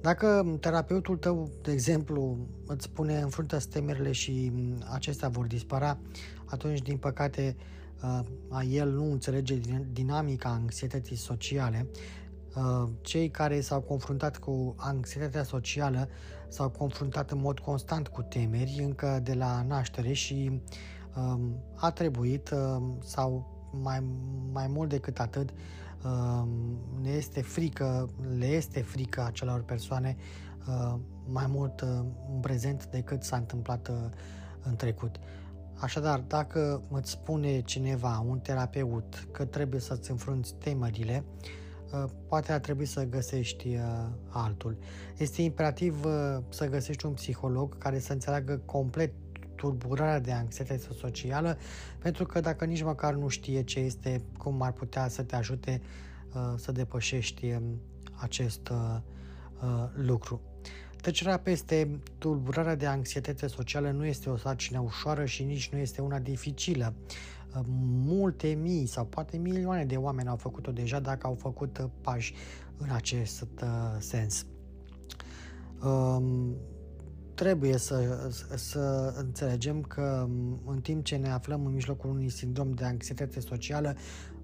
Dacă 0.00 0.56
terapeutul 0.60 1.16
tău, 1.16 1.50
de 1.62 1.72
exemplu, 1.72 2.38
îți 2.66 2.84
spune 2.84 3.20
înfruntă 3.20 3.58
temerile 3.58 4.12
și 4.12 4.52
acestea 4.92 5.28
vor 5.28 5.46
dispărea, 5.46 5.98
atunci, 6.44 6.82
din 6.82 6.96
păcate, 6.96 7.56
uh, 7.58 7.77
el 8.70 8.90
nu 8.90 9.10
înțelege 9.10 9.60
dinamica 9.92 10.48
anxietății 10.48 11.16
sociale. 11.16 11.86
Uh, 12.54 12.88
cei 13.00 13.30
care 13.30 13.60
s-au 13.60 13.80
confruntat 13.80 14.36
cu 14.36 14.74
anxietatea 14.76 15.42
socială 15.42 16.08
s-au 16.48 16.70
confruntat 16.70 17.30
în 17.30 17.40
mod 17.40 17.58
constant 17.58 18.08
cu 18.08 18.22
temeri 18.22 18.80
încă 18.84 19.20
de 19.22 19.34
la 19.34 19.62
naștere 19.62 20.12
și 20.12 20.60
uh, 21.16 21.40
a 21.74 21.90
trebuit 21.90 22.50
uh, 22.50 22.82
sau 23.02 23.56
mai, 23.82 24.04
mai 24.52 24.66
mult 24.66 24.88
decât 24.88 25.18
atât 25.18 25.50
ne 27.00 27.10
este 27.10 27.42
frică, 27.42 28.08
le 28.38 28.46
este 28.46 28.82
frică 28.82 29.24
acelor 29.24 29.62
persoane 29.62 30.16
mai 31.24 31.46
mult 31.46 31.80
în 32.30 32.40
prezent 32.40 32.86
decât 32.86 33.22
s-a 33.22 33.36
întâmplat 33.36 33.90
în 34.62 34.76
trecut. 34.76 35.16
Așadar, 35.80 36.20
dacă 36.20 36.82
îți 36.90 37.10
spune 37.10 37.60
cineva, 37.60 38.24
un 38.26 38.38
terapeut, 38.38 39.28
că 39.32 39.44
trebuie 39.44 39.80
să-ți 39.80 40.10
înfrunți 40.10 40.54
temerile, 40.54 41.24
uh, 41.92 42.04
poate 42.28 42.52
ar 42.52 42.60
trebui 42.60 42.84
să 42.84 43.04
găsești 43.04 43.68
uh, 43.68 43.82
altul. 44.28 44.78
Este 45.16 45.42
imperativ 45.42 46.04
uh, 46.04 46.38
să 46.48 46.66
găsești 46.66 47.06
un 47.06 47.12
psiholog 47.12 47.78
care 47.78 47.98
să 47.98 48.12
înțeleagă 48.12 48.62
complet 48.64 49.12
turburarea 49.54 50.20
de 50.20 50.32
anxietate 50.32 50.82
socială, 50.98 51.58
pentru 51.98 52.26
că 52.26 52.40
dacă 52.40 52.64
nici 52.64 52.82
măcar 52.82 53.14
nu 53.14 53.28
știe 53.28 53.62
ce 53.62 53.80
este, 53.80 54.22
cum 54.38 54.62
ar 54.62 54.72
putea 54.72 55.08
să 55.08 55.22
te 55.22 55.36
ajute 55.36 55.80
să 56.56 56.72
depășești 56.72 57.52
um, 57.52 57.80
acest 58.14 58.72
lucru. 59.94 60.40
Trecerea 61.00 61.38
peste 61.38 62.00
tulburarea 62.18 62.74
de 62.74 62.86
anxietate 62.86 63.46
socială 63.46 63.90
nu 63.90 64.06
este 64.06 64.30
o 64.30 64.36
sarcină 64.36 64.80
ușoară 64.80 65.24
și 65.24 65.42
nici 65.42 65.68
nu 65.68 65.78
este 65.78 66.00
una 66.00 66.18
dificilă. 66.18 66.94
Multe 68.04 68.48
mii 68.48 68.86
sau 68.86 69.04
poate 69.04 69.36
milioane 69.36 69.84
de 69.84 69.96
oameni 69.96 70.28
au 70.28 70.36
făcut-o 70.36 70.72
deja 70.72 71.00
dacă 71.00 71.26
au 71.26 71.34
făcut 71.34 71.90
pași 72.00 72.34
în 72.76 72.90
acest 72.90 73.46
uh, 73.62 73.68
sens. 73.98 74.46
Um, 75.84 76.56
trebuie 77.34 77.76
să, 77.76 78.28
să 78.54 79.14
înțelegem 79.16 79.82
că 79.82 80.26
um, 80.28 80.60
în 80.66 80.80
timp 80.80 81.04
ce 81.04 81.16
ne 81.16 81.30
aflăm 81.30 81.66
în 81.66 81.72
mijlocul 81.72 82.10
unui 82.10 82.28
sindrom 82.28 82.72
de 82.72 82.84
anxietate 82.84 83.40
socială, 83.40 83.96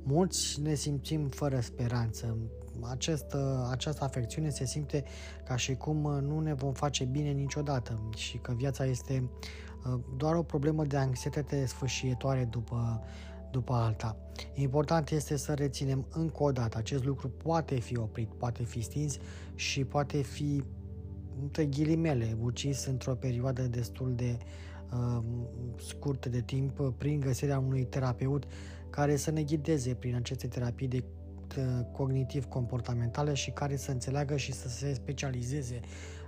mulți 0.05 0.61
ne 0.61 0.75
simțim 0.75 1.29
fără 1.29 1.61
speranță 1.61 2.37
această, 2.83 3.69
această 3.71 4.05
afecțiune 4.05 4.49
se 4.49 4.65
simte 4.65 5.05
ca 5.45 5.57
și 5.57 5.75
cum 5.75 5.97
nu 6.21 6.41
ne 6.41 6.55
vom 6.55 6.73
face 6.73 7.05
bine 7.05 7.31
niciodată 7.31 8.09
și 8.17 8.39
că 8.39 8.53
viața 8.53 8.85
este 8.85 9.31
uh, 9.87 10.01
doar 10.17 10.35
o 10.35 10.43
problemă 10.43 10.85
de 10.85 10.97
anxietate 10.97 11.67
sfârșietoare 11.67 12.45
după, 12.51 13.03
după 13.51 13.73
alta. 13.73 14.17
Important 14.55 15.11
este 15.11 15.37
să 15.37 15.55
reținem 15.55 16.07
încă 16.11 16.43
o 16.43 16.53
dată, 16.53 16.79
acest 16.79 17.05
lucru 17.05 17.29
poate 17.29 17.75
fi 17.75 17.99
oprit, 17.99 18.29
poate 18.29 18.63
fi 18.63 18.81
stins 18.81 19.17
și 19.55 19.85
poate 19.85 20.23
fi 20.23 20.63
între 21.43 21.65
ghilimele, 21.65 22.37
ucis 22.43 22.85
într-o 22.85 23.15
perioadă 23.15 23.63
destul 23.63 24.13
de 24.15 24.39
uh, 24.93 25.23
scurtă 25.77 26.29
de 26.29 26.41
timp 26.41 26.95
prin 26.97 27.21
găsirea 27.21 27.59
unui 27.59 27.85
terapeut 27.85 28.45
care 28.95 29.17
să 29.17 29.31
ne 29.31 29.43
ghideze 29.43 29.95
prin 29.95 30.15
aceste 30.15 30.47
terapii 30.47 30.89
de 30.89 31.05
uh, 31.59 31.65
cognitiv-comportamentale 31.93 33.35
și 33.35 33.51
care 33.51 33.77
să 33.77 33.91
înțeleagă 33.91 34.37
și 34.37 34.53
să 34.53 34.69
se 34.69 34.95
specializeze 34.95 35.81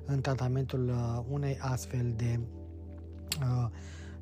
în 0.05 0.21
tratamentul 0.21 0.89
uh, 0.89 1.25
unei 1.31 1.59
astfel 1.61 2.13
de 2.17 2.41
uh, 3.41 3.69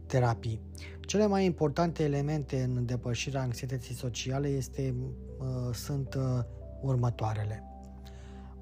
terapii. 0.07 0.61
Cele 1.01 1.27
mai 1.27 1.45
importante 1.45 2.03
elemente 2.03 2.63
în 2.63 2.87
depășirea 2.87 3.41
anxietății 3.41 3.95
sociale 3.95 4.49
este, 4.49 4.95
uh, 5.39 5.75
sunt 5.75 6.15
uh, 6.15 6.45
următoarele. 6.81 7.63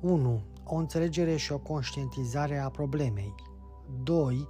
1. 0.01 0.43
O 0.65 0.77
înțelegere 0.77 1.37
și 1.37 1.53
o 1.53 1.59
conștientizare 1.59 2.59
a 2.59 2.69
problemei. 2.69 3.35
2 4.03 4.49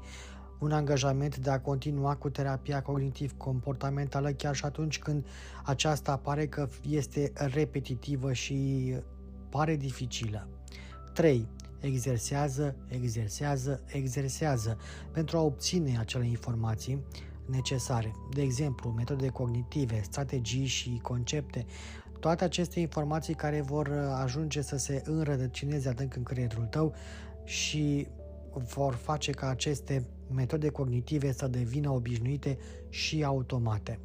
un 0.62 0.72
angajament 0.72 1.36
de 1.36 1.50
a 1.50 1.60
continua 1.60 2.16
cu 2.16 2.30
terapia 2.30 2.82
cognitiv-comportamentală 2.82 4.30
chiar 4.30 4.54
și 4.54 4.64
atunci 4.64 4.98
când 4.98 5.26
aceasta 5.64 6.16
pare 6.16 6.46
că 6.46 6.68
este 6.88 7.32
repetitivă 7.34 8.32
și 8.32 8.94
pare 9.48 9.76
dificilă. 9.76 10.48
3. 11.12 11.48
Exersează, 11.80 12.76
exersează, 12.88 13.82
exersează 13.86 14.78
pentru 15.12 15.36
a 15.36 15.40
obține 15.40 15.98
acele 15.98 16.26
informații 16.26 17.04
necesare. 17.46 18.12
De 18.34 18.42
exemplu, 18.42 18.90
metode 18.90 19.28
cognitive, 19.28 20.00
strategii 20.02 20.66
și 20.66 20.98
concepte, 21.02 21.66
toate 22.20 22.44
aceste 22.44 22.80
informații 22.80 23.34
care 23.34 23.60
vor 23.60 23.88
ajunge 24.22 24.60
să 24.60 24.76
se 24.76 25.02
înrădăcineze 25.04 25.88
adânc 25.88 26.16
în 26.16 26.22
creierul 26.22 26.64
tău 26.64 26.94
și 27.44 28.06
vor 28.74 28.94
face 28.94 29.30
ca 29.30 29.48
aceste 29.48 30.06
metode 30.32 30.68
cognitive 30.68 31.32
să 31.32 31.46
devină 31.46 31.90
obișnuite 31.90 32.58
și 32.88 33.24
automate. 33.24 33.98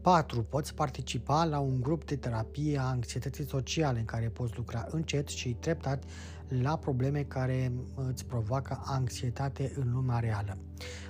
4. 0.00 0.42
Poți 0.42 0.74
participa 0.74 1.44
la 1.44 1.58
un 1.58 1.80
grup 1.80 2.04
de 2.04 2.16
terapie 2.16 2.78
a 2.78 2.82
anxietății 2.82 3.46
sociale 3.46 3.98
în 3.98 4.04
care 4.04 4.28
poți 4.28 4.56
lucra 4.56 4.86
încet 4.90 5.28
și 5.28 5.54
treptat 5.54 6.04
la 6.48 6.76
probleme 6.76 7.22
care 7.22 7.72
îți 7.94 8.24
provoacă 8.24 8.82
anxietate 8.84 9.72
în 9.76 9.92
lumea 9.92 10.18
reală. 10.18 10.58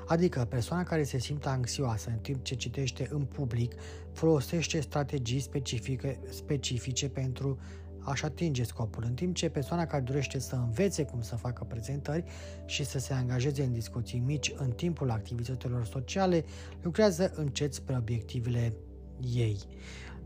Adică 0.06 0.44
persoana 0.44 0.82
care 0.82 1.02
se 1.02 1.18
simte 1.18 1.48
anxioasă 1.48 2.10
în 2.10 2.18
timp 2.18 2.42
ce 2.42 2.54
citește 2.54 3.08
în 3.10 3.24
public 3.24 3.74
folosește 4.12 4.80
strategii 4.80 5.40
specifice, 5.40 6.20
specifice 6.30 7.08
pentru 7.08 7.58
aș 8.08 8.22
atinge 8.22 8.62
scopul, 8.62 9.04
în 9.06 9.14
timp 9.14 9.34
ce 9.34 9.48
persoana 9.48 9.86
care 9.86 10.02
dorește 10.02 10.38
să 10.38 10.54
învețe 10.54 11.04
cum 11.04 11.20
să 11.20 11.36
facă 11.36 11.64
prezentări 11.64 12.24
și 12.66 12.84
să 12.84 12.98
se 12.98 13.12
angajeze 13.12 13.62
în 13.62 13.72
discuții 13.72 14.18
mici 14.18 14.52
în 14.56 14.70
timpul 14.70 15.10
activităților 15.10 15.84
sociale, 15.84 16.44
lucrează 16.82 17.32
încet 17.34 17.74
spre 17.74 17.96
obiectivele 17.96 18.72
ei. 19.34 19.56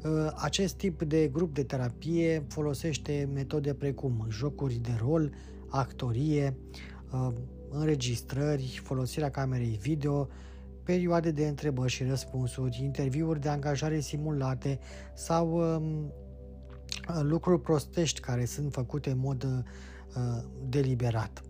Uh, 0.05 0.33
acest 0.35 0.75
tip 0.75 1.03
de 1.03 1.29
grup 1.29 1.55
de 1.55 1.63
terapie 1.63 2.45
folosește 2.49 3.29
metode 3.33 3.75
precum 3.75 4.27
jocuri 4.31 4.75
de 4.75 4.97
rol, 5.01 5.33
actorie, 5.69 6.57
uh, 7.13 7.29
înregistrări, 7.71 8.81
folosirea 8.85 9.31
camerei 9.31 9.79
video, 9.81 10.29
perioade 10.83 11.31
de 11.31 11.47
întrebări 11.47 11.93
și 11.93 12.05
răspunsuri, 12.05 12.81
interviuri 12.83 13.41
de 13.41 13.49
angajare 13.49 14.01
simulate 14.01 14.79
sau 15.15 15.75
um, 15.75 16.13
lucruri 17.23 17.61
prostești 17.61 18.21
care 18.21 18.45
sunt 18.45 18.73
făcute 18.73 19.11
în 19.11 19.19
mod 19.19 19.43
uh, 19.43 20.43
deliberat. 20.69 21.43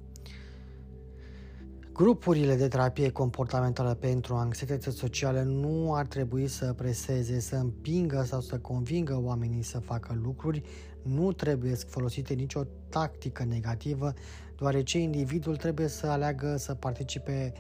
Grupurile 1.93 2.57
de 2.57 2.69
terapie 2.69 3.11
comportamentală 3.11 3.95
pentru 3.95 4.35
anxietate 4.35 4.91
socială 4.91 5.43
nu 5.43 5.95
ar 5.95 6.07
trebui 6.07 6.49
să 6.49 6.73
preseze, 6.73 7.41
să 7.41 7.57
împingă 7.57 8.23
sau 8.23 8.41
să 8.41 8.59
convingă 8.59 9.21
oamenii 9.23 9.63
să 9.63 9.79
facă 9.79 10.19
lucruri, 10.23 10.63
nu 11.03 11.33
trebuie 11.33 11.75
folosite 11.75 12.35
nicio 12.35 12.63
tactică 12.89 13.45
negativă, 13.45 14.13
deoarece 14.59 14.99
individul 14.99 15.57
trebuie 15.57 15.89
să 15.89 16.07
aleagă 16.07 16.57
să 16.57 16.75
participe 16.75 17.53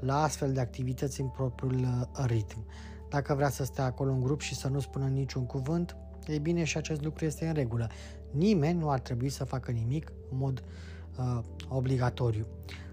la 0.00 0.22
astfel 0.22 0.52
de 0.52 0.60
activități 0.60 1.20
în 1.20 1.28
propriul 1.28 1.80
uh, 1.80 2.24
ritm. 2.26 2.66
Dacă 3.08 3.34
vrea 3.34 3.50
să 3.50 3.64
stea 3.64 3.84
acolo 3.84 4.12
în 4.12 4.20
grup 4.20 4.40
și 4.40 4.54
să 4.54 4.68
nu 4.68 4.80
spună 4.80 5.06
niciun 5.06 5.46
cuvânt, 5.46 5.96
ei 6.32 6.38
bine, 6.38 6.64
și 6.64 6.76
acest 6.76 7.04
lucru 7.04 7.24
este 7.24 7.46
în 7.46 7.54
regulă. 7.54 7.88
Nimeni 8.30 8.78
nu 8.78 8.90
ar 8.90 9.00
trebui 9.00 9.28
să 9.28 9.44
facă 9.44 9.70
nimic 9.70 10.12
în 10.30 10.38
mod 10.38 10.62
uh, 11.18 11.38
obligatoriu. 11.68 12.46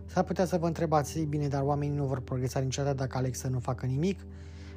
S-ar 0.06 0.24
putea 0.24 0.46
să 0.46 0.58
vă 0.58 0.68
întrebați, 0.68 1.18
ei 1.18 1.26
bine, 1.26 1.48
dar 1.48 1.62
oamenii 1.62 1.96
nu 1.98 2.06
vor 2.06 2.22
progresa 2.22 2.60
niciodată 2.60 2.96
dacă 2.96 3.18
aleg 3.18 3.36
să 3.36 3.48
nu 3.48 3.60
facă 3.60 3.86
nimic? 3.86 4.20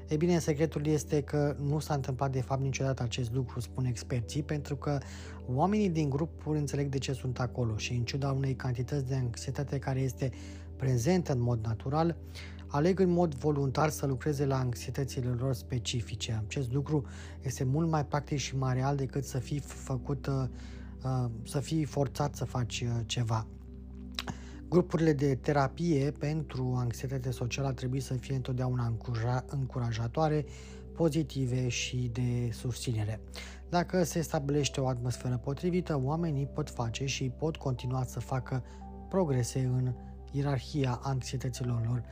E 0.08 0.16
bine, 0.16 0.38
secretul 0.38 0.86
este 0.86 1.22
că 1.22 1.56
nu 1.60 1.78
s-a 1.78 1.94
întâmplat 1.94 2.32
de 2.32 2.40
fapt 2.40 2.62
niciodată 2.62 3.02
acest 3.02 3.32
lucru, 3.32 3.60
spun 3.60 3.84
experții, 3.84 4.42
pentru 4.42 4.76
că 4.76 4.98
oamenii 5.46 5.88
din 5.88 6.10
grupuri 6.10 6.58
înțeleg 6.58 6.88
de 6.88 6.98
ce 6.98 7.12
sunt 7.12 7.40
acolo 7.40 7.76
și 7.76 7.92
în 7.92 8.04
ciuda 8.04 8.32
unei 8.32 8.54
cantități 8.54 9.06
de 9.06 9.14
anxietate 9.14 9.78
care 9.78 10.00
este 10.00 10.30
prezentă 10.76 11.32
în 11.32 11.40
mod 11.40 11.64
natural, 11.64 12.16
aleg 12.68 13.00
în 13.00 13.10
mod 13.10 13.34
voluntar 13.34 13.88
să 13.88 14.06
lucreze 14.06 14.46
la 14.46 14.58
anxietățile 14.58 15.28
lor 15.28 15.54
specifice. 15.54 16.42
Acest 16.46 16.72
lucru 16.72 17.04
este 17.42 17.64
mult 17.64 17.88
mai 17.88 18.06
practic 18.06 18.38
și 18.38 18.56
mai 18.56 18.74
real 18.74 18.96
decât 18.96 19.24
să 19.24 19.38
fii 19.38 19.58
făcut, 19.58 20.26
uh, 20.26 20.44
uh, 21.04 21.30
să 21.44 21.60
fii 21.60 21.84
forțat 21.84 22.34
să 22.34 22.44
faci 22.44 22.80
uh, 22.80 23.00
ceva. 23.06 23.46
Grupurile 24.68 25.12
de 25.12 25.34
terapie 25.34 26.10
pentru 26.18 26.74
anxietate 26.76 27.30
socială 27.30 27.72
trebuie 27.72 28.00
să 28.00 28.14
fie 28.14 28.34
întotdeauna 28.34 28.94
încurajatoare, 29.46 30.44
pozitive 30.94 31.68
și 31.68 32.10
de 32.12 32.50
susținere. 32.52 33.20
Dacă 33.68 34.02
se 34.04 34.20
stabilește 34.20 34.80
o 34.80 34.88
atmosferă 34.88 35.36
potrivită, 35.36 36.00
oamenii 36.04 36.46
pot 36.46 36.70
face 36.70 37.06
și 37.06 37.32
pot 37.38 37.56
continua 37.56 38.04
să 38.04 38.20
facă 38.20 38.64
progrese 39.08 39.58
în 39.58 39.92
ierarhia 40.32 41.00
anxietăților 41.02 41.86
lor 41.86 42.02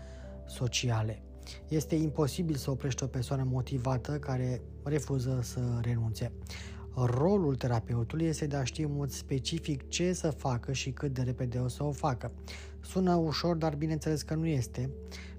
sociale. 0.46 1.22
Este 1.68 1.94
imposibil 1.94 2.54
să 2.54 2.70
oprești 2.70 3.02
o 3.02 3.06
persoană 3.06 3.46
motivată 3.50 4.18
care 4.18 4.62
refuză 4.84 5.40
să 5.42 5.60
renunțe. 5.82 6.32
Rolul 6.94 7.56
terapeutului 7.56 8.26
este 8.26 8.46
de 8.46 8.56
a 8.56 8.64
ști 8.64 8.82
în 8.82 8.94
mod 8.94 9.10
specific 9.10 9.88
ce 9.88 10.12
să 10.12 10.30
facă 10.30 10.72
și 10.72 10.90
cât 10.90 11.14
de 11.14 11.22
repede 11.22 11.58
o 11.58 11.68
să 11.68 11.84
o 11.84 11.90
facă. 11.90 12.32
Sună 12.80 13.14
ușor, 13.14 13.56
dar 13.56 13.74
bineînțeles 13.74 14.22
că 14.22 14.34
nu 14.34 14.46
este. 14.46 14.90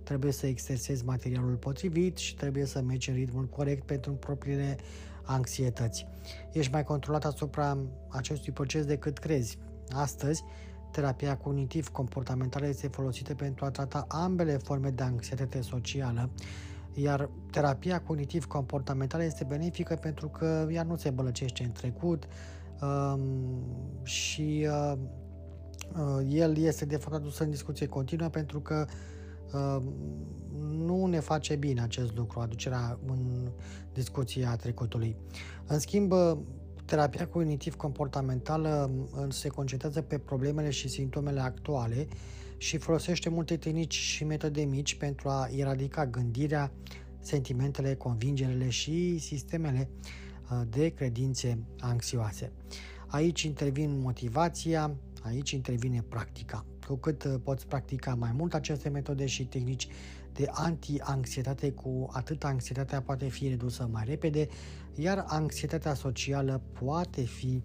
Trebuie 0.03 0.31
să 0.31 0.47
exersezi 0.47 1.05
materialul 1.05 1.55
potrivit 1.55 2.17
și 2.17 2.35
trebuie 2.35 2.65
să 2.65 2.81
mergi 2.81 3.09
în 3.09 3.15
ritmul 3.15 3.45
corect 3.45 3.85
pentru 3.85 4.11
propriile 4.11 4.77
anxietăți. 5.23 6.07
Ești 6.51 6.71
mai 6.71 6.83
controlat 6.83 7.25
asupra 7.25 7.77
acestui 8.09 8.53
proces 8.53 8.85
decât 8.85 9.17
crezi. 9.17 9.57
Astăzi, 9.89 10.43
Terapia 10.91 11.37
cognitiv-comportamentală 11.37 12.67
este 12.67 12.87
folosită 12.87 13.35
pentru 13.35 13.65
a 13.65 13.69
trata 13.69 14.05
ambele 14.07 14.57
forme 14.57 14.89
de 14.89 15.03
anxietate 15.03 15.61
socială, 15.61 16.29
iar 16.93 17.29
terapia 17.51 18.01
cognitiv-comportamentală 18.01 19.23
este 19.23 19.43
benefică 19.43 19.95
pentru 19.95 20.27
că 20.27 20.67
ea 20.71 20.83
nu 20.83 20.95
se 20.95 21.09
bălăcește 21.09 21.63
în 21.63 21.71
trecut 21.71 22.27
um, 22.81 23.19
și 24.03 24.67
uh, 24.69 24.93
uh, 25.95 26.27
el 26.29 26.57
este 26.57 26.85
de 26.85 26.97
fapt 26.97 27.15
adus 27.15 27.39
în 27.39 27.49
discuție 27.49 27.87
continuă 27.87 28.27
pentru 28.29 28.59
că 28.59 28.85
uh, 29.53 29.81
nu 30.69 31.05
ne 31.05 31.19
face 31.19 31.55
bine 31.55 31.81
acest 31.81 32.15
lucru, 32.15 32.39
aducerea 32.39 32.99
în 33.05 33.51
discuția 33.93 34.55
trecutului. 34.55 35.15
În 35.67 35.79
schimb, 35.79 36.13
Terapia 36.87 37.27
cognitiv-comportamentală 37.27 38.91
se 39.29 39.47
concentrează 39.47 40.01
pe 40.01 40.17
problemele 40.17 40.69
și 40.69 40.87
simptomele 40.87 41.39
actuale 41.39 42.07
și 42.57 42.77
folosește 42.77 43.29
multe 43.29 43.57
tehnici 43.57 43.93
și 43.93 44.23
metode 44.23 44.61
mici 44.61 44.95
pentru 44.95 45.29
a 45.29 45.49
eradica 45.55 46.05
gândirea, 46.05 46.71
sentimentele, 47.19 47.95
convingerile 47.95 48.69
și 48.69 49.17
sistemele 49.17 49.89
uh, 50.51 50.61
de 50.69 50.89
credințe 50.89 51.63
anxioase. 51.79 52.51
Aici 53.07 53.41
intervin 53.41 53.99
motivația, 53.99 54.95
aici 55.23 55.51
intervine 55.51 56.01
practica. 56.09 56.65
Cu 56.87 56.95
cât 56.95 57.23
uh, 57.23 57.33
poți 57.43 57.67
practica 57.67 58.15
mai 58.15 58.31
mult 58.33 58.53
aceste 58.53 58.89
metode 58.89 59.25
și 59.25 59.45
tehnici 59.45 59.87
de 60.33 60.47
anti-anxietate, 60.51 61.71
cu 61.71 62.09
atât 62.11 62.43
anxietatea 62.43 63.01
poate 63.01 63.27
fi 63.27 63.47
redusă 63.47 63.89
mai 63.91 64.03
repede, 64.05 64.47
iar 64.95 65.23
anxietatea 65.27 65.93
socială 65.93 66.61
poate 66.79 67.21
fi 67.21 67.63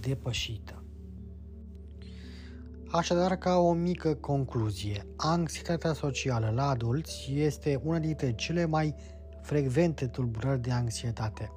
depășită. 0.00 0.82
Așadar, 2.90 3.36
ca 3.36 3.56
o 3.56 3.72
mică 3.72 4.14
concluzie, 4.14 5.06
anxietatea 5.16 5.92
socială 5.92 6.52
la 6.54 6.68
adulți 6.68 7.32
este 7.34 7.80
una 7.84 7.98
dintre 7.98 8.34
cele 8.34 8.64
mai 8.64 8.94
frecvente 9.42 10.06
tulburări 10.06 10.62
de 10.62 10.70
anxietate. 10.70 11.50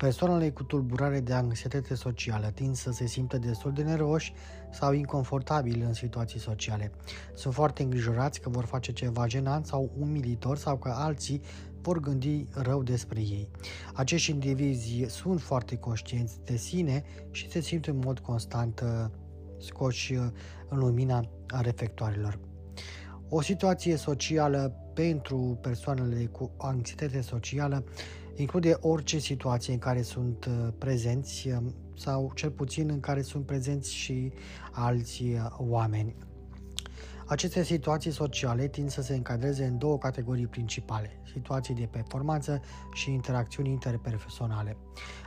Persoanele 0.00 0.50
cu 0.50 0.62
tulburare 0.62 1.20
de 1.20 1.32
anxietate 1.32 1.94
socială 1.94 2.50
tind 2.54 2.74
să 2.74 2.90
se 2.90 3.06
simtă 3.06 3.38
destul 3.38 3.72
de 3.72 3.82
nervoși 3.82 4.32
sau 4.70 4.92
inconfortabili 4.92 5.82
în 5.82 5.92
situații 5.92 6.38
sociale. 6.38 6.92
Sunt 7.34 7.54
foarte 7.54 7.82
îngrijorați 7.82 8.40
că 8.40 8.48
vor 8.48 8.64
face 8.64 8.92
ceva 8.92 9.26
jenant 9.26 9.66
sau 9.66 9.90
umilitor 9.98 10.56
sau 10.56 10.76
că 10.78 10.92
alții 10.96 11.42
vor 11.80 12.00
gândi 12.00 12.46
rău 12.54 12.82
despre 12.82 13.20
ei. 13.20 13.48
Acești 13.94 14.30
indivizi 14.30 15.04
sunt 15.08 15.40
foarte 15.40 15.76
conștienți 15.76 16.40
de 16.44 16.56
sine 16.56 17.02
și 17.30 17.50
se 17.50 17.60
simt 17.60 17.86
în 17.86 18.00
mod 18.04 18.18
constant 18.18 18.80
uh, 18.80 19.10
scoși 19.58 20.14
uh, 20.14 20.22
în 20.68 20.78
lumina 20.78 21.28
reflectoarelor. 21.46 22.49
O 23.32 23.40
situație 23.40 23.96
socială 23.96 24.72
pentru 24.94 25.58
persoanele 25.60 26.24
cu 26.24 26.50
anxietate 26.58 27.20
socială 27.20 27.84
include 28.36 28.76
orice 28.80 29.18
situație 29.18 29.72
în 29.72 29.78
care 29.78 30.02
sunt 30.02 30.44
uh, 30.44 30.68
prezenți 30.78 31.48
sau 31.96 32.32
cel 32.34 32.50
puțin 32.50 32.88
în 32.90 33.00
care 33.00 33.22
sunt 33.22 33.46
prezenți 33.46 33.94
și 33.94 34.32
alți 34.72 35.24
oameni. 35.58 36.14
Aceste 37.26 37.62
situații 37.62 38.10
sociale 38.10 38.68
tind 38.68 38.90
să 38.90 39.02
se 39.02 39.14
încadreze 39.14 39.64
în 39.64 39.78
două 39.78 39.98
categorii 39.98 40.46
principale, 40.46 41.20
situații 41.32 41.74
de 41.74 41.88
performanță 41.90 42.60
și 42.92 43.12
interacțiuni 43.12 43.70
interpersonale. 43.70 44.76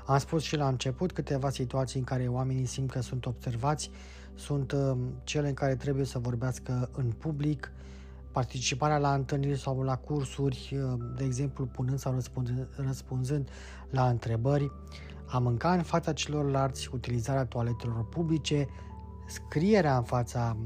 Am 0.05 0.17
spus 0.17 0.43
și 0.43 0.55
la 0.55 0.67
început 0.67 1.11
câteva 1.11 1.49
situații 1.49 1.99
în 1.99 2.05
care 2.05 2.27
oamenii 2.27 2.65
simt 2.65 2.91
că 2.91 3.01
sunt 3.01 3.25
observați, 3.25 3.89
sunt 4.35 4.71
uh, 4.71 4.97
cele 5.23 5.47
în 5.47 5.53
care 5.53 5.75
trebuie 5.75 6.05
să 6.05 6.19
vorbească 6.19 6.89
în 6.93 7.11
public, 7.11 7.71
participarea 8.31 8.97
la 8.97 9.13
întâlniri 9.13 9.59
sau 9.59 9.81
la 9.81 9.95
cursuri, 9.95 10.77
uh, 10.83 10.99
de 11.17 11.23
exemplu 11.23 11.65
punând 11.65 11.99
sau 11.99 12.13
răspunzând, 12.13 12.67
răspunzând 12.75 13.49
la 13.89 14.09
întrebări, 14.09 14.71
a 15.25 15.37
mânca 15.37 15.73
în 15.73 15.83
fața 15.83 16.13
celorlalți, 16.13 16.89
utilizarea 16.93 17.45
toaletelor 17.45 18.05
publice, 18.09 18.67
scrierea 19.27 19.97
în 19.97 20.03
fața 20.03 20.57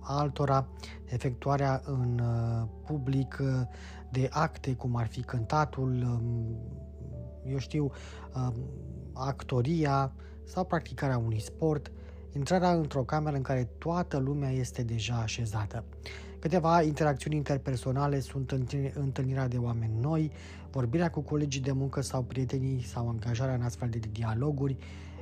altora, 0.00 0.68
efectuarea 1.04 1.82
în 1.84 2.20
uh, 2.22 2.68
public 2.86 3.38
uh, 3.40 3.60
de 4.10 4.28
acte 4.30 4.74
cum 4.74 4.96
ar 4.96 5.06
fi 5.06 5.20
cântatul, 5.20 5.90
um, 5.90 6.56
eu 7.44 7.58
știu, 7.58 7.90
um, 8.34 8.54
actoria 9.12 10.12
sau 10.44 10.64
practicarea 10.64 11.18
unui 11.18 11.40
sport, 11.40 11.92
intrarea 12.36 12.72
într-o 12.72 13.02
cameră 13.02 13.36
în 13.36 13.42
care 13.42 13.68
toată 13.78 14.16
lumea 14.18 14.50
este 14.50 14.82
deja 14.82 15.14
așezată. 15.14 15.84
Câteva 16.38 16.82
interacțiuni 16.82 17.36
interpersonale 17.36 18.20
sunt 18.20 18.50
întâlnirea 18.94 19.48
de 19.48 19.56
oameni 19.56 19.92
noi, 20.00 20.30
vorbirea 20.70 21.10
cu 21.10 21.20
colegii 21.20 21.60
de 21.60 21.72
muncă 21.72 22.00
sau 22.00 22.22
prietenii 22.22 22.82
sau 22.82 23.08
angajarea 23.08 23.54
în 23.54 23.62
astfel 23.62 23.88
de 23.88 24.00
dialoguri, 24.12 24.76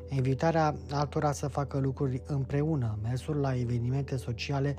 invitarea 0.09 0.75
altora 0.91 1.33
să 1.33 1.49
facă 1.49 1.79
lucruri 1.79 2.23
împreună, 2.27 2.99
mersul 3.03 3.37
la 3.37 3.57
evenimente 3.57 4.17
sociale, 4.17 4.77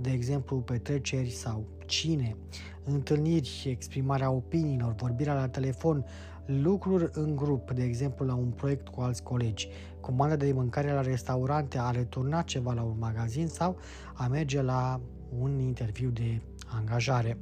de 0.00 0.10
exemplu 0.10 0.56
petreceri 0.56 1.30
sau 1.30 1.64
cine, 1.86 2.36
întâlniri, 2.84 3.66
exprimarea 3.70 4.30
opiniilor, 4.30 4.94
vorbirea 4.94 5.34
la 5.34 5.48
telefon, 5.48 6.04
lucruri 6.46 7.10
în 7.12 7.36
grup, 7.36 7.70
de 7.70 7.82
exemplu 7.82 8.26
la 8.26 8.34
un 8.34 8.48
proiect 8.50 8.88
cu 8.88 9.00
alți 9.00 9.22
colegi, 9.22 9.68
comanda 10.02 10.36
de 10.36 10.52
mâncare 10.52 10.92
la 10.92 11.00
restaurante, 11.00 11.78
a 11.78 11.90
returna 11.90 12.42
ceva 12.42 12.72
la 12.72 12.82
un 12.82 12.96
magazin 12.98 13.46
sau 13.46 13.76
a 14.14 14.26
merge 14.26 14.62
la 14.62 15.00
un 15.38 15.58
interviu 15.60 16.10
de 16.10 16.40
angajare. 16.66 17.38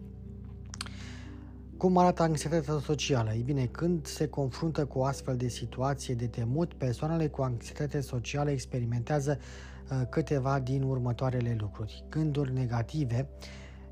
Cum 1.77 1.99
arată 1.99 2.23
anxietatea 2.23 2.79
socială? 2.79 3.33
Ei 3.33 3.43
bine, 3.43 3.67
când 3.67 4.07
se 4.07 4.29
confruntă 4.29 4.85
cu 4.85 4.99
o 4.99 5.05
astfel 5.05 5.37
de 5.37 5.49
situație 5.49 6.15
de 6.15 6.27
temut, 6.27 6.75
persoanele 6.75 7.29
cu 7.29 7.43
anxietate 7.43 8.01
socială 8.01 8.51
experimentează 8.51 9.39
uh, 9.39 10.03
câteva 10.09 10.59
din 10.59 10.83
următoarele 10.83 11.57
lucruri. 11.61 12.05
Gânduri 12.09 12.53
negative. 12.53 13.29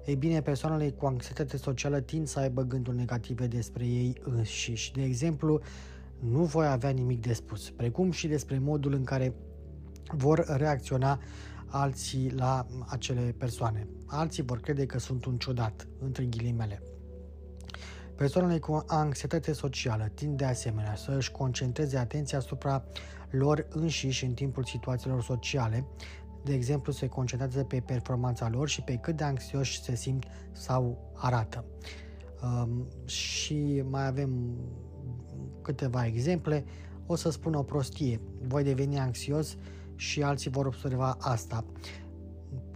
Ei 0.07 0.17
bine, 0.17 0.41
persoanele 0.41 0.91
cu 0.91 1.07
anxietate 1.07 1.57
socială 1.57 2.01
tind 2.01 2.27
să 2.27 2.39
aibă 2.39 2.63
gânduri 2.63 2.97
negative 2.97 3.47
despre 3.47 3.85
ei 3.85 4.21
înșiși. 4.25 4.93
De 4.93 5.03
exemplu, 5.03 5.61
nu 6.19 6.45
voi 6.45 6.67
avea 6.67 6.91
nimic 6.91 7.21
de 7.21 7.33
spus, 7.33 7.71
precum 7.71 8.11
și 8.11 8.29
despre 8.29 8.59
modul 8.59 8.93
în 8.93 9.05
care 9.05 9.35
vor 10.17 10.45
reacționa 10.49 11.21
alții 11.67 12.31
la 12.31 12.67
acele 12.87 13.35
persoane. 13.39 13.89
Alții 14.07 14.43
vor 14.43 14.61
crede 14.61 14.87
că 14.87 14.99
sunt 14.99 15.25
un 15.25 15.37
ciudat, 15.39 15.89
între 15.99 16.25
ghilimele. 16.25 16.83
Persoanele 18.17 18.59
cu 18.59 18.85
anxietate 18.87 19.53
socială 19.53 20.11
tind 20.15 20.37
de 20.37 20.45
asemenea 20.45 20.95
să 20.95 21.15
își 21.17 21.31
concentreze 21.31 21.99
atenția 21.99 22.39
asupra 22.39 22.85
lor 23.31 23.67
înșiși 23.71 24.25
în 24.25 24.33
timpul 24.33 24.65
situațiilor 24.65 25.23
sociale, 25.23 25.87
de 26.45 26.55
exemplu 26.55 26.93
se 26.93 27.07
concentrează 27.07 27.65
pe 27.65 27.81
performanța 27.81 28.49
lor 28.49 28.69
și 28.69 28.83
pe 28.83 28.97
cât 28.97 29.17
de 29.17 29.25
anxioși 29.25 29.83
se 29.83 29.95
simt 29.95 30.25
sau 30.53 31.13
arată. 31.15 31.65
Um, 32.43 32.89
și 33.05 33.85
mai 33.91 34.07
avem 34.07 34.57
câteva 35.63 36.07
exemple. 36.07 36.65
O 37.07 37.15
să 37.15 37.31
spun 37.31 37.55
o 37.55 37.63
prostie. 37.63 38.21
Voi 38.47 38.63
deveni 38.63 38.99
anxios 38.99 39.57
și 39.97 40.23
alții 40.23 40.51
vor 40.51 40.67
observa 40.67 41.17
asta 41.21 41.65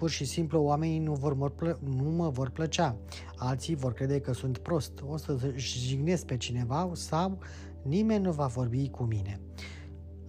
pur 0.03 0.11
și 0.11 0.25
simplu 0.25 0.63
oamenii 0.63 0.99
nu, 0.99 1.13
vor, 1.13 1.55
nu 1.81 2.11
mă 2.11 2.29
vor 2.29 2.51
plăcea. 2.51 2.97
Alții 3.37 3.75
vor 3.75 3.93
crede 3.93 4.21
că 4.21 4.33
sunt 4.33 4.59
prost, 4.59 5.03
o 5.07 5.17
să 5.17 5.53
jignesc 5.57 6.25
pe 6.27 6.37
cineva 6.37 6.91
sau 6.95 7.39
nimeni 7.83 8.25
nu 8.25 8.33
va 8.33 8.47
vorbi 8.47 8.89
cu 8.89 9.03
mine. 9.03 9.41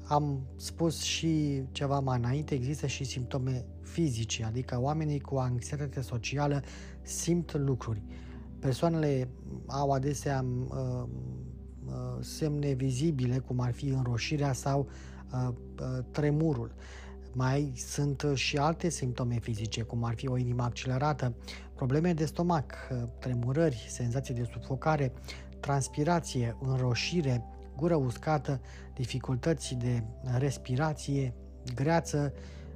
Am 0.04 0.48
spus 0.56 1.02
și 1.02 1.64
ceva 1.72 2.00
mai 2.00 2.18
înainte, 2.18 2.56
există 2.56 2.88
și 2.88 3.04
simptome 3.04 3.66
fizice, 3.82 4.44
adică 4.44 4.80
oamenii 4.82 5.20
cu 5.20 5.36
anxietate 5.36 6.02
socială 6.02 6.62
simt 7.02 7.58
lucruri. 7.58 8.04
Persoanele 8.60 9.30
au 9.68 9.92
adesea 9.92 10.46
uh, 10.46 10.76
uh, 10.78 11.08
semne 12.20 12.72
vizibile, 12.72 13.38
cum 13.38 13.60
ar 13.60 13.74
fi 13.74 13.88
înroșirea 13.88 14.54
sau 14.54 14.90
uh, 15.32 15.50
uh, 15.82 16.04
tremurul. 16.12 16.76
Mai 17.34 17.72
sunt 17.76 18.22
uh, 18.22 18.36
și 18.36 18.58
alte 18.58 18.90
simptome 18.90 19.40
fizice, 19.40 19.82
cum 19.82 20.04
ar 20.04 20.14
fi 20.16 20.28
o 20.28 20.38
inimă 20.38 20.64
accelerată, 20.64 21.34
probleme 21.76 22.14
de 22.14 22.26
stomac, 22.26 22.74
uh, 22.92 22.98
tremurări, 23.20 23.86
senzații 23.90 24.34
de 24.34 24.50
sufocare, 24.52 25.14
transpirație, 25.60 26.58
înroșire, 26.62 27.46
gură 27.76 27.96
uscată, 27.96 28.62
dificultăți 28.94 29.76
de 29.76 30.04
respirație, 30.38 31.34
greață, 31.76 32.34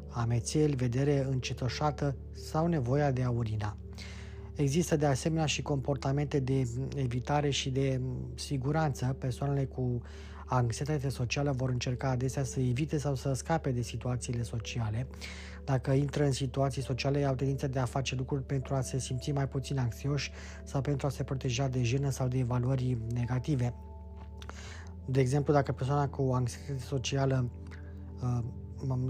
amețeli, 0.10 0.76
vedere 0.76 1.26
încetoșată 1.30 2.16
sau 2.34 2.68
nevoia 2.68 3.12
de 3.12 3.24
a 3.24 3.30
urina. 3.30 3.78
Există 4.58 4.96
de 4.96 5.06
asemenea 5.06 5.46
și 5.46 5.62
comportamente 5.62 6.40
de 6.40 6.68
evitare 6.96 7.50
și 7.50 7.70
de 7.70 8.02
siguranță. 8.36 9.16
Persoanele 9.20 9.66
cu 9.66 10.02
anxietate 10.46 11.10
socială 11.10 11.52
vor 11.52 11.70
încerca 11.70 12.10
adesea 12.10 12.44
să 12.44 12.60
evite 12.60 12.98
sau 12.98 13.16
să 13.16 13.34
scape 13.34 13.72
de 13.72 13.82
situațiile 13.82 14.42
sociale. 14.42 15.08
Dacă 15.66 15.92
intră 15.92 16.24
în 16.24 16.32
situații 16.32 16.82
sociale, 16.82 17.26
au 17.26 17.36
tendința 17.36 17.68
de 17.68 17.80
a 17.80 17.86
face 17.86 18.16
lucruri 18.16 18.44
pentru 18.44 18.76
a 18.76 18.82
se 18.82 19.00
simți 19.00 19.32
mai 19.32 19.48
puțin 19.48 19.78
anxioși 19.80 20.32
sau 20.64 20.82
pentru 20.82 21.08
a 21.08 21.10
se 21.10 21.24
proteja 21.24 21.68
de 21.68 21.84
jenă 21.84 22.10
sau 22.10 22.28
de 22.28 22.38
evaluări 22.38 22.98
negative. 23.14 23.74
De 25.06 25.20
exemplu, 25.20 25.54
dacă 25.54 25.72
persoana 25.72 26.08
cu 26.08 26.32
anxietate 26.34 26.80
socială 26.80 27.50
uh, 28.24 28.40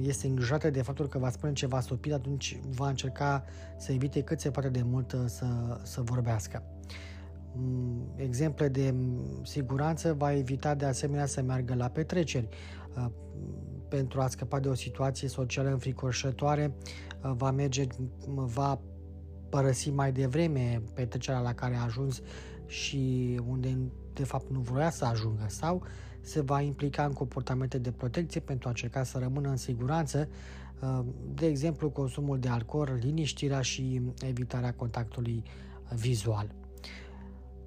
este 0.01 0.27
îngrijorată 0.27 0.69
de 0.69 0.82
faptul 0.82 1.08
că 1.08 1.17
va 1.17 1.30
spune 1.30 1.53
ceva 1.53 1.80
stupid, 1.80 2.13
atunci 2.13 2.60
va 2.69 2.89
încerca 2.89 3.43
să 3.77 3.91
evite 3.91 4.21
cât 4.21 4.39
se 4.39 4.51
poate 4.51 4.69
de 4.69 4.82
mult 4.84 5.12
uh, 5.12 5.19
să, 5.25 5.45
să 5.84 6.01
vorbească. 6.01 6.63
Mm, 7.56 8.13
exemple 8.15 8.67
de 8.67 8.93
siguranță, 9.43 10.13
va 10.13 10.34
evita 10.34 10.75
de 10.75 10.86
asemenea 10.86 11.25
să 11.25 11.41
meargă 11.41 11.75
la 11.75 11.88
petreceri. 11.88 12.47
Uh, 12.95 13.06
pentru 13.88 14.21
a 14.21 14.27
scăpa 14.27 14.60
de 14.60 14.67
o 14.67 14.73
situație 14.73 15.27
socială 15.27 15.69
înfricoșătoare, 15.69 16.73
uh, 17.23 17.32
va 17.36 17.51
merge, 17.51 17.88
va 18.27 18.80
părăsi 19.49 19.89
mai 19.89 20.12
devreme 20.12 20.82
petrecerea 20.93 21.39
la 21.39 21.53
care 21.53 21.75
a 21.75 21.84
ajuns 21.84 22.21
și 22.65 23.39
unde 23.47 23.77
de 24.13 24.23
fapt 24.23 24.49
nu 24.49 24.60
vroia 24.60 24.89
să 24.89 25.06
ajungă 25.06 25.45
sau 25.47 25.84
se 26.27 26.41
va 26.41 26.61
implica 26.61 27.05
în 27.05 27.13
comportamente 27.13 27.77
de 27.77 27.91
protecție 27.91 28.39
pentru 28.39 28.67
a 28.67 28.71
încerca 28.71 29.03
să 29.03 29.17
rămână 29.17 29.49
în 29.49 29.57
siguranță, 29.57 30.27
uh, 30.81 30.99
de 31.33 31.45
exemplu 31.45 31.89
consumul 31.89 32.39
de 32.39 32.47
alcool, 32.47 32.97
liniștirea 33.01 33.61
și 33.61 34.01
evitarea 34.21 34.73
contactului 34.73 35.43
vizual. 35.95 36.55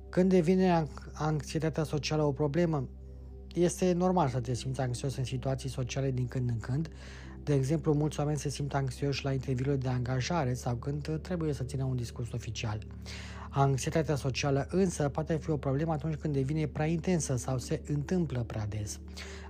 Când 0.09 0.31
devine 0.31 0.87
anxietatea 1.13 1.83
socială 1.85 2.23
o 2.23 2.33
problemă, 2.33 2.89
este 3.55 3.93
normal 3.93 4.29
să 4.29 4.41
te 4.41 4.55
simți 4.55 4.81
anxios 4.81 5.17
în 5.17 5.25
situații 5.25 5.69
sociale 5.69 6.11
din 6.11 6.27
când 6.27 6.49
în 6.49 6.59
când, 6.59 6.91
De 7.45 7.55
exemplu, 7.55 7.93
mulți 7.93 8.19
oameni 8.19 8.39
se 8.39 8.49
simt 8.49 8.75
anxioși 8.75 9.25
la 9.25 9.33
interviurile 9.33 9.77
de 9.77 9.89
angajare 9.89 10.55
sau 10.55 10.75
când 10.75 11.19
trebuie 11.23 11.53
să 11.53 11.65
țină 11.65 11.85
un 11.85 11.97
discurs 11.97 12.33
oficial. 12.33 12.79
Anxietatea 13.53 14.15
socială 14.15 14.67
însă 14.71 15.09
poate 15.09 15.37
fi 15.37 15.51
o 15.51 15.57
problemă 15.57 15.93
atunci 15.93 16.15
când 16.15 16.35
devine 16.35 16.67
prea 16.67 16.87
intensă 16.87 17.37
sau 17.37 17.59
se 17.59 17.83
întâmplă 17.87 18.43
prea 18.43 18.67
des. 18.67 19.01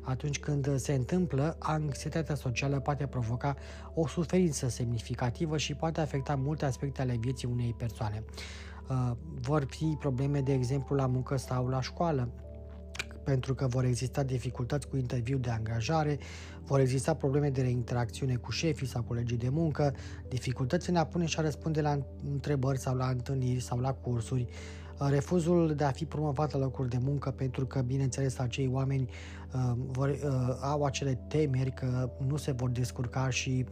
Atunci 0.03 0.39
când 0.39 0.77
se 0.79 0.93
întâmplă, 0.93 1.57
anxietatea 1.59 2.35
socială 2.35 2.81
poate 2.81 3.07
provoca 3.07 3.57
o 3.95 4.07
suferință 4.07 4.69
semnificativă 4.69 5.57
și 5.57 5.75
poate 5.75 6.01
afecta 6.01 6.35
multe 6.35 6.65
aspecte 6.65 7.01
ale 7.01 7.17
vieții 7.21 7.49
unei 7.53 7.75
persoane. 7.79 8.25
Uh, 8.89 9.11
vor 9.41 9.67
fi 9.69 9.97
probleme, 9.99 10.41
de 10.41 10.53
exemplu, 10.53 10.97
la 10.97 11.07
muncă 11.07 11.37
sau 11.37 11.69
la 11.69 11.81
școală, 11.81 12.29
pentru 13.31 13.55
că 13.55 13.66
vor 13.66 13.85
exista 13.85 14.23
dificultăți 14.23 14.88
cu 14.88 14.97
interviu 14.97 15.38
de 15.38 15.51
angajare, 15.51 16.19
vor 16.64 16.81
exista 16.81 17.14
probleme 17.14 17.51
de 17.51 17.69
interacțiune 17.69 18.35
cu 18.37 18.51
șefii 18.51 18.87
sau 18.87 19.03
colegii 19.03 19.37
de 19.37 19.49
muncă, 19.49 19.95
dificultăți 20.29 20.90
în 20.90 20.97
a 20.97 21.05
pune 21.05 21.27
și 21.27 21.38
a 21.38 21.43
răspunde 21.43 21.81
la 21.81 21.99
întrebări 22.33 22.79
sau 22.79 22.97
la 22.97 23.09
întâlniri 23.09 23.61
sau 23.61 23.79
la 23.79 23.93
cursuri, 23.93 24.47
refuzul 25.09 25.75
de 25.75 25.85
a 25.85 25.90
fi 25.90 26.05
promovat 26.05 26.53
la 26.53 26.59
locuri 26.59 26.88
de 26.88 26.99
muncă 27.03 27.31
pentru 27.31 27.66
că, 27.66 27.81
bineînțeles, 27.81 28.38
acei 28.38 28.69
oameni 28.73 29.09
uh, 29.55 29.73
vor, 29.87 30.09
uh, 30.09 30.59
au 30.61 30.85
acele 30.85 31.14
temeri 31.29 31.73
că 31.73 32.11
nu 32.27 32.37
se 32.37 32.53
vor 32.53 32.71
descurca 32.71 33.31
și 33.31 33.64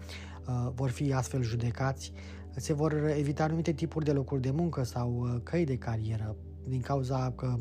uh, 0.47 0.71
vor 0.75 0.91
fi 0.91 1.13
astfel 1.13 1.43
judecați, 1.43 2.13
se 2.57 2.73
vor 2.73 3.13
evita 3.17 3.45
anumite 3.45 3.73
tipuri 3.73 4.05
de 4.05 4.13
locuri 4.13 4.41
de 4.41 4.51
muncă 4.51 4.83
sau 4.83 5.19
uh, 5.21 5.41
căi 5.43 5.65
de 5.65 5.77
carieră 5.77 6.37
din 6.69 6.81
cauza 6.81 7.33
că 7.37 7.59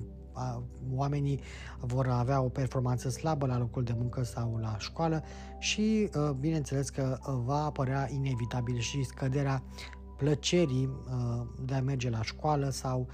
oamenii 0.95 1.39
vor 1.79 2.07
avea 2.07 2.41
o 2.41 2.49
performanță 2.49 3.09
slabă 3.09 3.45
la 3.45 3.57
locul 3.57 3.83
de 3.83 3.93
muncă 3.97 4.23
sau 4.23 4.57
la 4.61 4.75
școală 4.77 5.23
și 5.59 6.09
uh, 6.15 6.29
bineînțeles 6.39 6.89
că 6.89 7.17
uh, 7.19 7.39
va 7.45 7.63
apărea 7.65 8.09
inevitabil 8.11 8.77
și 8.77 9.03
scăderea 9.03 9.63
plăcerii 10.17 10.85
uh, 10.85 11.45
de 11.65 11.73
a 11.73 11.81
merge 11.81 12.09
la 12.09 12.21
școală 12.21 12.69
sau 12.69 13.07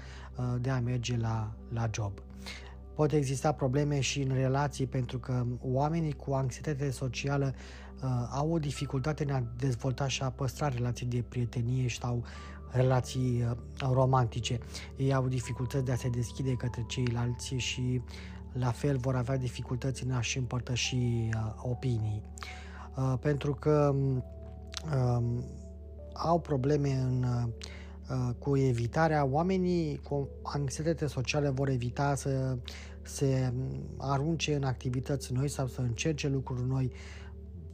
de 0.60 0.70
a 0.70 0.80
merge 0.80 1.16
la, 1.16 1.54
la 1.68 1.88
job. 1.92 2.12
Pot 2.94 3.12
exista 3.12 3.52
probleme 3.52 4.00
și 4.00 4.22
în 4.22 4.34
relații 4.34 4.86
pentru 4.86 5.18
că 5.18 5.46
oamenii 5.60 6.12
cu 6.12 6.32
anxietate 6.32 6.90
socială 6.90 7.54
uh, 8.02 8.28
au 8.30 8.52
o 8.52 8.58
dificultate 8.58 9.24
în 9.24 9.30
a 9.30 9.42
dezvolta 9.56 10.08
și 10.08 10.22
a 10.22 10.30
păstra 10.30 10.68
relații 10.68 11.06
de 11.06 11.24
prietenie 11.28 11.88
sau 11.88 12.24
relații 12.74 13.44
uh, 13.50 13.56
romantice. 13.92 14.58
Ei 14.96 15.14
au 15.14 15.28
dificultăți 15.28 15.84
de 15.84 15.92
a 15.92 15.96
se 15.96 16.08
deschide 16.08 16.52
către 16.52 16.84
ceilalți 16.86 17.54
și 17.54 18.02
la 18.52 18.70
fel 18.70 18.96
vor 18.96 19.16
avea 19.16 19.36
dificultăți 19.36 20.04
în 20.04 20.10
a-și 20.10 20.38
împărtăși 20.38 20.96
uh, 20.96 21.52
opinii. 21.56 22.22
Uh, 22.96 23.14
pentru 23.20 23.54
că 23.54 23.94
uh, 24.84 25.24
au 26.12 26.40
probleme 26.40 26.92
în 26.92 27.24
uh, 27.24 28.34
cu 28.38 28.56
evitarea, 28.56 29.24
oamenii 29.24 29.98
cu 29.98 30.28
anxietate 30.42 31.06
sociale 31.06 31.48
vor 31.48 31.68
evita 31.68 32.14
să 32.14 32.56
se 33.02 33.52
arunce 33.96 34.54
în 34.54 34.64
activități 34.64 35.32
noi 35.32 35.48
sau 35.48 35.66
să 35.66 35.80
încerce 35.80 36.28
lucruri 36.28 36.66
noi, 36.66 36.92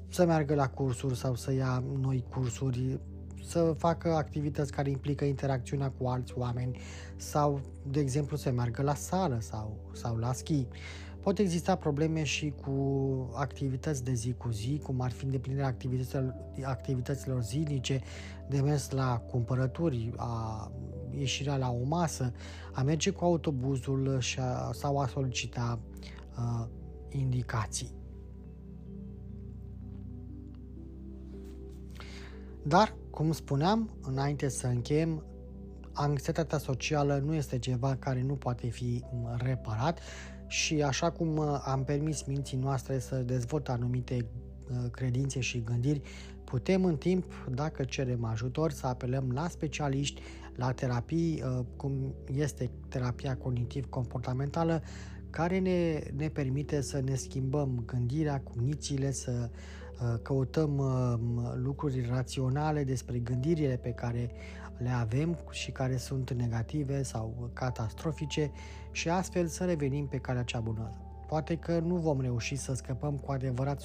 să 0.09 0.25
meargă 0.25 0.55
la 0.55 0.69
cursuri 0.69 1.17
sau 1.17 1.35
să 1.35 1.53
ia 1.53 1.83
noi 2.01 2.25
cursuri 2.29 3.01
să 3.51 3.75
facă 3.79 4.15
activități 4.15 4.73
care 4.73 4.91
implică 4.91 5.25
interacțiunea 5.25 5.91
cu 5.91 6.07
alți 6.07 6.33
oameni 6.37 6.79
sau, 7.17 7.61
de 7.91 8.01
exemplu, 8.01 8.37
să 8.37 8.51
meargă 8.51 8.83
la 8.83 8.95
sală 8.95 9.39
sau, 9.41 9.77
sau 9.93 10.17
la 10.17 10.33
schi. 10.33 10.67
Pot 11.21 11.39
exista 11.39 11.75
probleme 11.75 12.23
și 12.23 12.55
cu 12.63 12.75
activități 13.35 14.05
de 14.05 14.13
zi 14.13 14.33
cu 14.33 14.49
zi, 14.51 14.81
cum 14.83 15.01
ar 15.01 15.11
fi 15.11 15.25
îndeplinirea 15.25 15.67
activităților, 15.67 16.35
activităților 16.65 17.43
zilnice, 17.43 18.01
de 18.49 18.61
mers 18.61 18.91
la 18.91 19.19
cumpărături, 19.19 20.13
a 20.17 20.71
ieșirea 21.19 21.57
la 21.57 21.71
o 21.71 21.85
masă, 21.85 22.33
a 22.73 22.83
merge 22.83 23.11
cu 23.11 23.25
autobuzul 23.25 24.17
și 24.21 24.39
a, 24.41 24.71
sau 24.73 24.99
a 24.99 25.07
solicita 25.07 25.79
a, 26.35 26.69
indicații. 27.09 28.00
Dar, 32.62 32.96
cum 33.11 33.33
spuneam, 33.33 33.90
înainte 34.03 34.49
să 34.49 34.66
încheiem, 34.66 35.25
anxietatea 35.92 36.59
socială 36.59 37.23
nu 37.25 37.35
este 37.35 37.59
ceva 37.59 37.96
care 37.96 38.23
nu 38.23 38.35
poate 38.35 38.68
fi 38.68 39.05
reparat 39.37 40.01
și 40.46 40.83
așa 40.83 41.11
cum 41.11 41.38
am 41.64 41.85
permis 41.85 42.23
minții 42.23 42.57
noastre 42.57 42.99
să 42.99 43.16
dezvolte 43.16 43.70
anumite 43.70 44.27
credințe 44.90 45.40
și 45.40 45.62
gândiri, 45.62 46.01
putem 46.44 46.85
în 46.85 46.96
timp, 46.96 47.49
dacă 47.55 47.85
cerem 47.85 48.25
ajutor, 48.25 48.70
să 48.70 48.87
apelăm 48.87 49.31
la 49.33 49.49
specialiști, 49.49 50.23
la 50.57 50.73
terapii, 50.73 51.42
cum 51.77 52.14
este 52.35 52.70
terapia 52.88 53.37
cognitiv-comportamentală, 53.37 54.83
care 55.31 55.59
ne, 55.59 56.01
ne 56.16 56.29
permite 56.29 56.81
să 56.81 57.01
ne 57.01 57.14
schimbăm 57.14 57.83
gândirea, 57.87 58.40
cognițiile, 58.40 59.11
să 59.11 59.51
Uh, 59.51 59.80
căutăm 60.23 60.79
uh, 60.79 61.53
lucruri 61.55 62.07
raționale 62.11 62.85
despre 62.85 63.19
gândirile 63.19 63.77
pe 63.77 63.91
care 63.91 64.31
le 64.79 64.89
avem 64.89 65.39
și 65.51 65.71
care 65.71 65.97
sunt 65.97 66.33
negative 66.33 67.03
sau 67.03 67.51
catastrofice 67.53 68.51
și 68.91 69.09
astfel 69.09 69.47
să 69.47 69.65
revenim 69.65 70.07
pe 70.07 70.17
calea 70.17 70.43
cea 70.43 70.61
bună. 70.61 70.93
Poate 71.27 71.57
că 71.57 71.79
nu 71.79 71.97
vom 71.97 72.21
reuși 72.21 72.57
să 72.57 72.75
scăpăm 72.75 73.17
cu 73.17 73.33
adevărat 73.33 73.83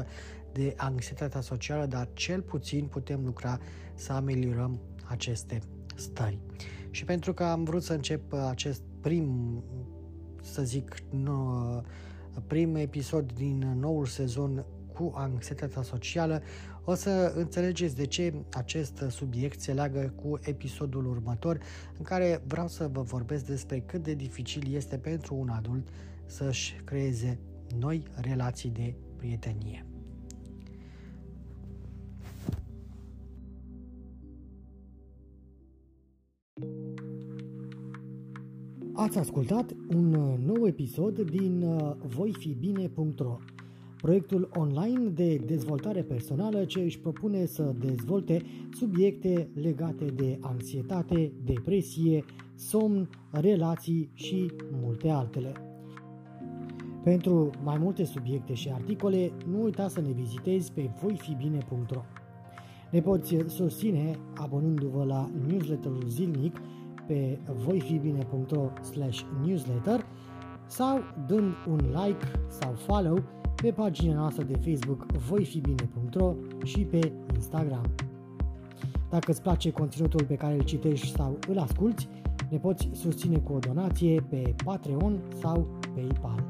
100% 0.00 0.06
de 0.52 0.74
anxietatea 0.76 1.40
socială, 1.40 1.86
dar 1.86 2.08
cel 2.12 2.42
puțin 2.42 2.86
putem 2.86 3.24
lucra 3.24 3.58
să 3.94 4.12
ameliorăm 4.12 4.80
aceste 5.04 5.60
stări. 5.94 6.38
Și 6.90 7.04
pentru 7.04 7.34
că 7.34 7.44
am 7.44 7.64
vrut 7.64 7.82
să 7.82 7.92
încep 7.92 8.32
acest 8.32 8.82
prim, 9.00 9.62
să 10.42 10.62
zic, 10.62 10.94
prim 12.46 12.74
episod 12.74 13.32
din 13.32 13.76
noul 13.80 14.06
sezon 14.06 14.64
cu 14.96 15.12
anxietatea 15.14 15.82
socială, 15.82 16.42
o 16.84 16.94
să 16.94 17.32
înțelegeți 17.36 17.96
de 17.96 18.06
ce 18.06 18.34
acest 18.52 19.04
subiect 19.08 19.60
se 19.60 19.72
leagă 19.72 20.12
cu 20.22 20.38
episodul 20.42 21.06
următor, 21.06 21.58
în 21.98 22.04
care 22.04 22.42
vreau 22.46 22.68
să 22.68 22.88
vă 22.92 23.02
vorbesc 23.02 23.46
despre 23.46 23.80
cât 23.80 24.02
de 24.02 24.14
dificil 24.14 24.74
este 24.74 24.98
pentru 24.98 25.34
un 25.34 25.48
adult 25.48 25.88
să-și 26.26 26.74
creeze 26.84 27.38
noi 27.78 28.02
relații 28.14 28.70
de 28.70 28.94
prietenie. 29.16 29.86
Ați 38.92 39.18
ascultat 39.18 39.74
un 39.94 40.08
nou 40.44 40.66
episod 40.66 41.20
din 41.20 41.64
voifibine.ro 42.06 43.38
proiectul 44.06 44.48
online 44.54 45.08
de 45.08 45.36
dezvoltare 45.36 46.02
personală 46.02 46.64
ce 46.64 46.80
își 46.80 46.98
propune 46.98 47.44
să 47.44 47.74
dezvolte 47.78 48.42
subiecte 48.72 49.48
legate 49.54 50.04
de 50.04 50.38
anxietate, 50.40 51.32
depresie, 51.44 52.24
somn, 52.54 53.08
relații 53.30 54.10
și 54.14 54.50
multe 54.82 55.08
altele. 55.08 55.52
Pentru 57.02 57.50
mai 57.62 57.78
multe 57.78 58.04
subiecte 58.04 58.54
și 58.54 58.70
articole, 58.72 59.32
nu 59.50 59.62
uita 59.62 59.88
să 59.88 60.00
ne 60.00 60.12
vizitezi 60.12 60.72
pe 60.72 60.90
voifibine.ro. 61.02 62.02
Ne 62.90 63.00
poți 63.00 63.36
susține 63.46 64.18
abonându-vă 64.34 65.04
la 65.04 65.30
newsletterul 65.48 66.04
zilnic 66.06 66.56
pe 67.06 67.38
voifibine.ro 67.64 68.70
newsletter 69.44 70.06
sau 70.66 70.98
dând 71.26 71.54
un 71.68 71.76
like 71.76 72.26
sau 72.48 72.72
follow 72.72 73.22
pe 73.62 73.70
pagina 73.70 74.14
noastră 74.14 74.44
de 74.44 74.70
Facebook 74.70 75.12
voifibine.ro 75.12 76.34
și 76.64 76.78
pe 76.78 77.12
Instagram. 77.34 77.90
Dacă 79.10 79.30
îți 79.30 79.42
place 79.42 79.70
conținutul 79.70 80.24
pe 80.24 80.34
care 80.34 80.54
îl 80.54 80.62
citești 80.62 81.16
sau 81.16 81.38
îl 81.48 81.58
asculti, 81.58 82.08
ne 82.50 82.58
poți 82.58 82.88
susține 82.92 83.38
cu 83.38 83.52
o 83.52 83.58
donație 83.58 84.20
pe 84.28 84.54
Patreon 84.64 85.18
sau 85.40 85.66
PayPal. 85.94 86.44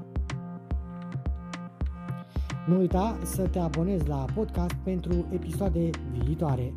Nu 2.66 2.78
uita 2.78 3.18
să 3.22 3.42
te 3.42 3.58
abonezi 3.58 4.08
la 4.08 4.24
podcast 4.34 4.74
pentru 4.74 5.26
episoade 5.32 5.90
viitoare. 6.18 6.72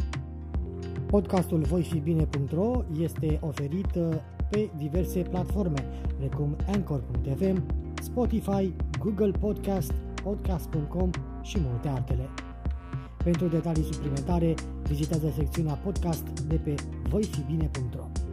Podcastul 1.06 1.60
voifibine.ro 1.60 2.84
este 3.00 3.40
oferit 3.42 3.96
uh, 3.96 4.16
pe 4.50 4.70
diverse 4.78 5.22
platforme, 5.22 5.86
precum 6.18 6.56
Anchor.fm, 6.74 7.64
Spotify, 8.02 8.74
Google 9.00 9.32
Podcast, 9.32 9.94
podcast.com 10.24 11.10
și 11.42 11.58
multe 11.60 11.88
altele. 11.88 12.30
Pentru 13.24 13.48
detalii 13.48 13.84
suplimentare, 13.92 14.54
vizitează 14.84 15.34
secțiunea 15.36 15.74
podcast 15.74 16.24
de 16.48 16.56
pe 16.56 16.76
voifibine.ro. 17.10 18.29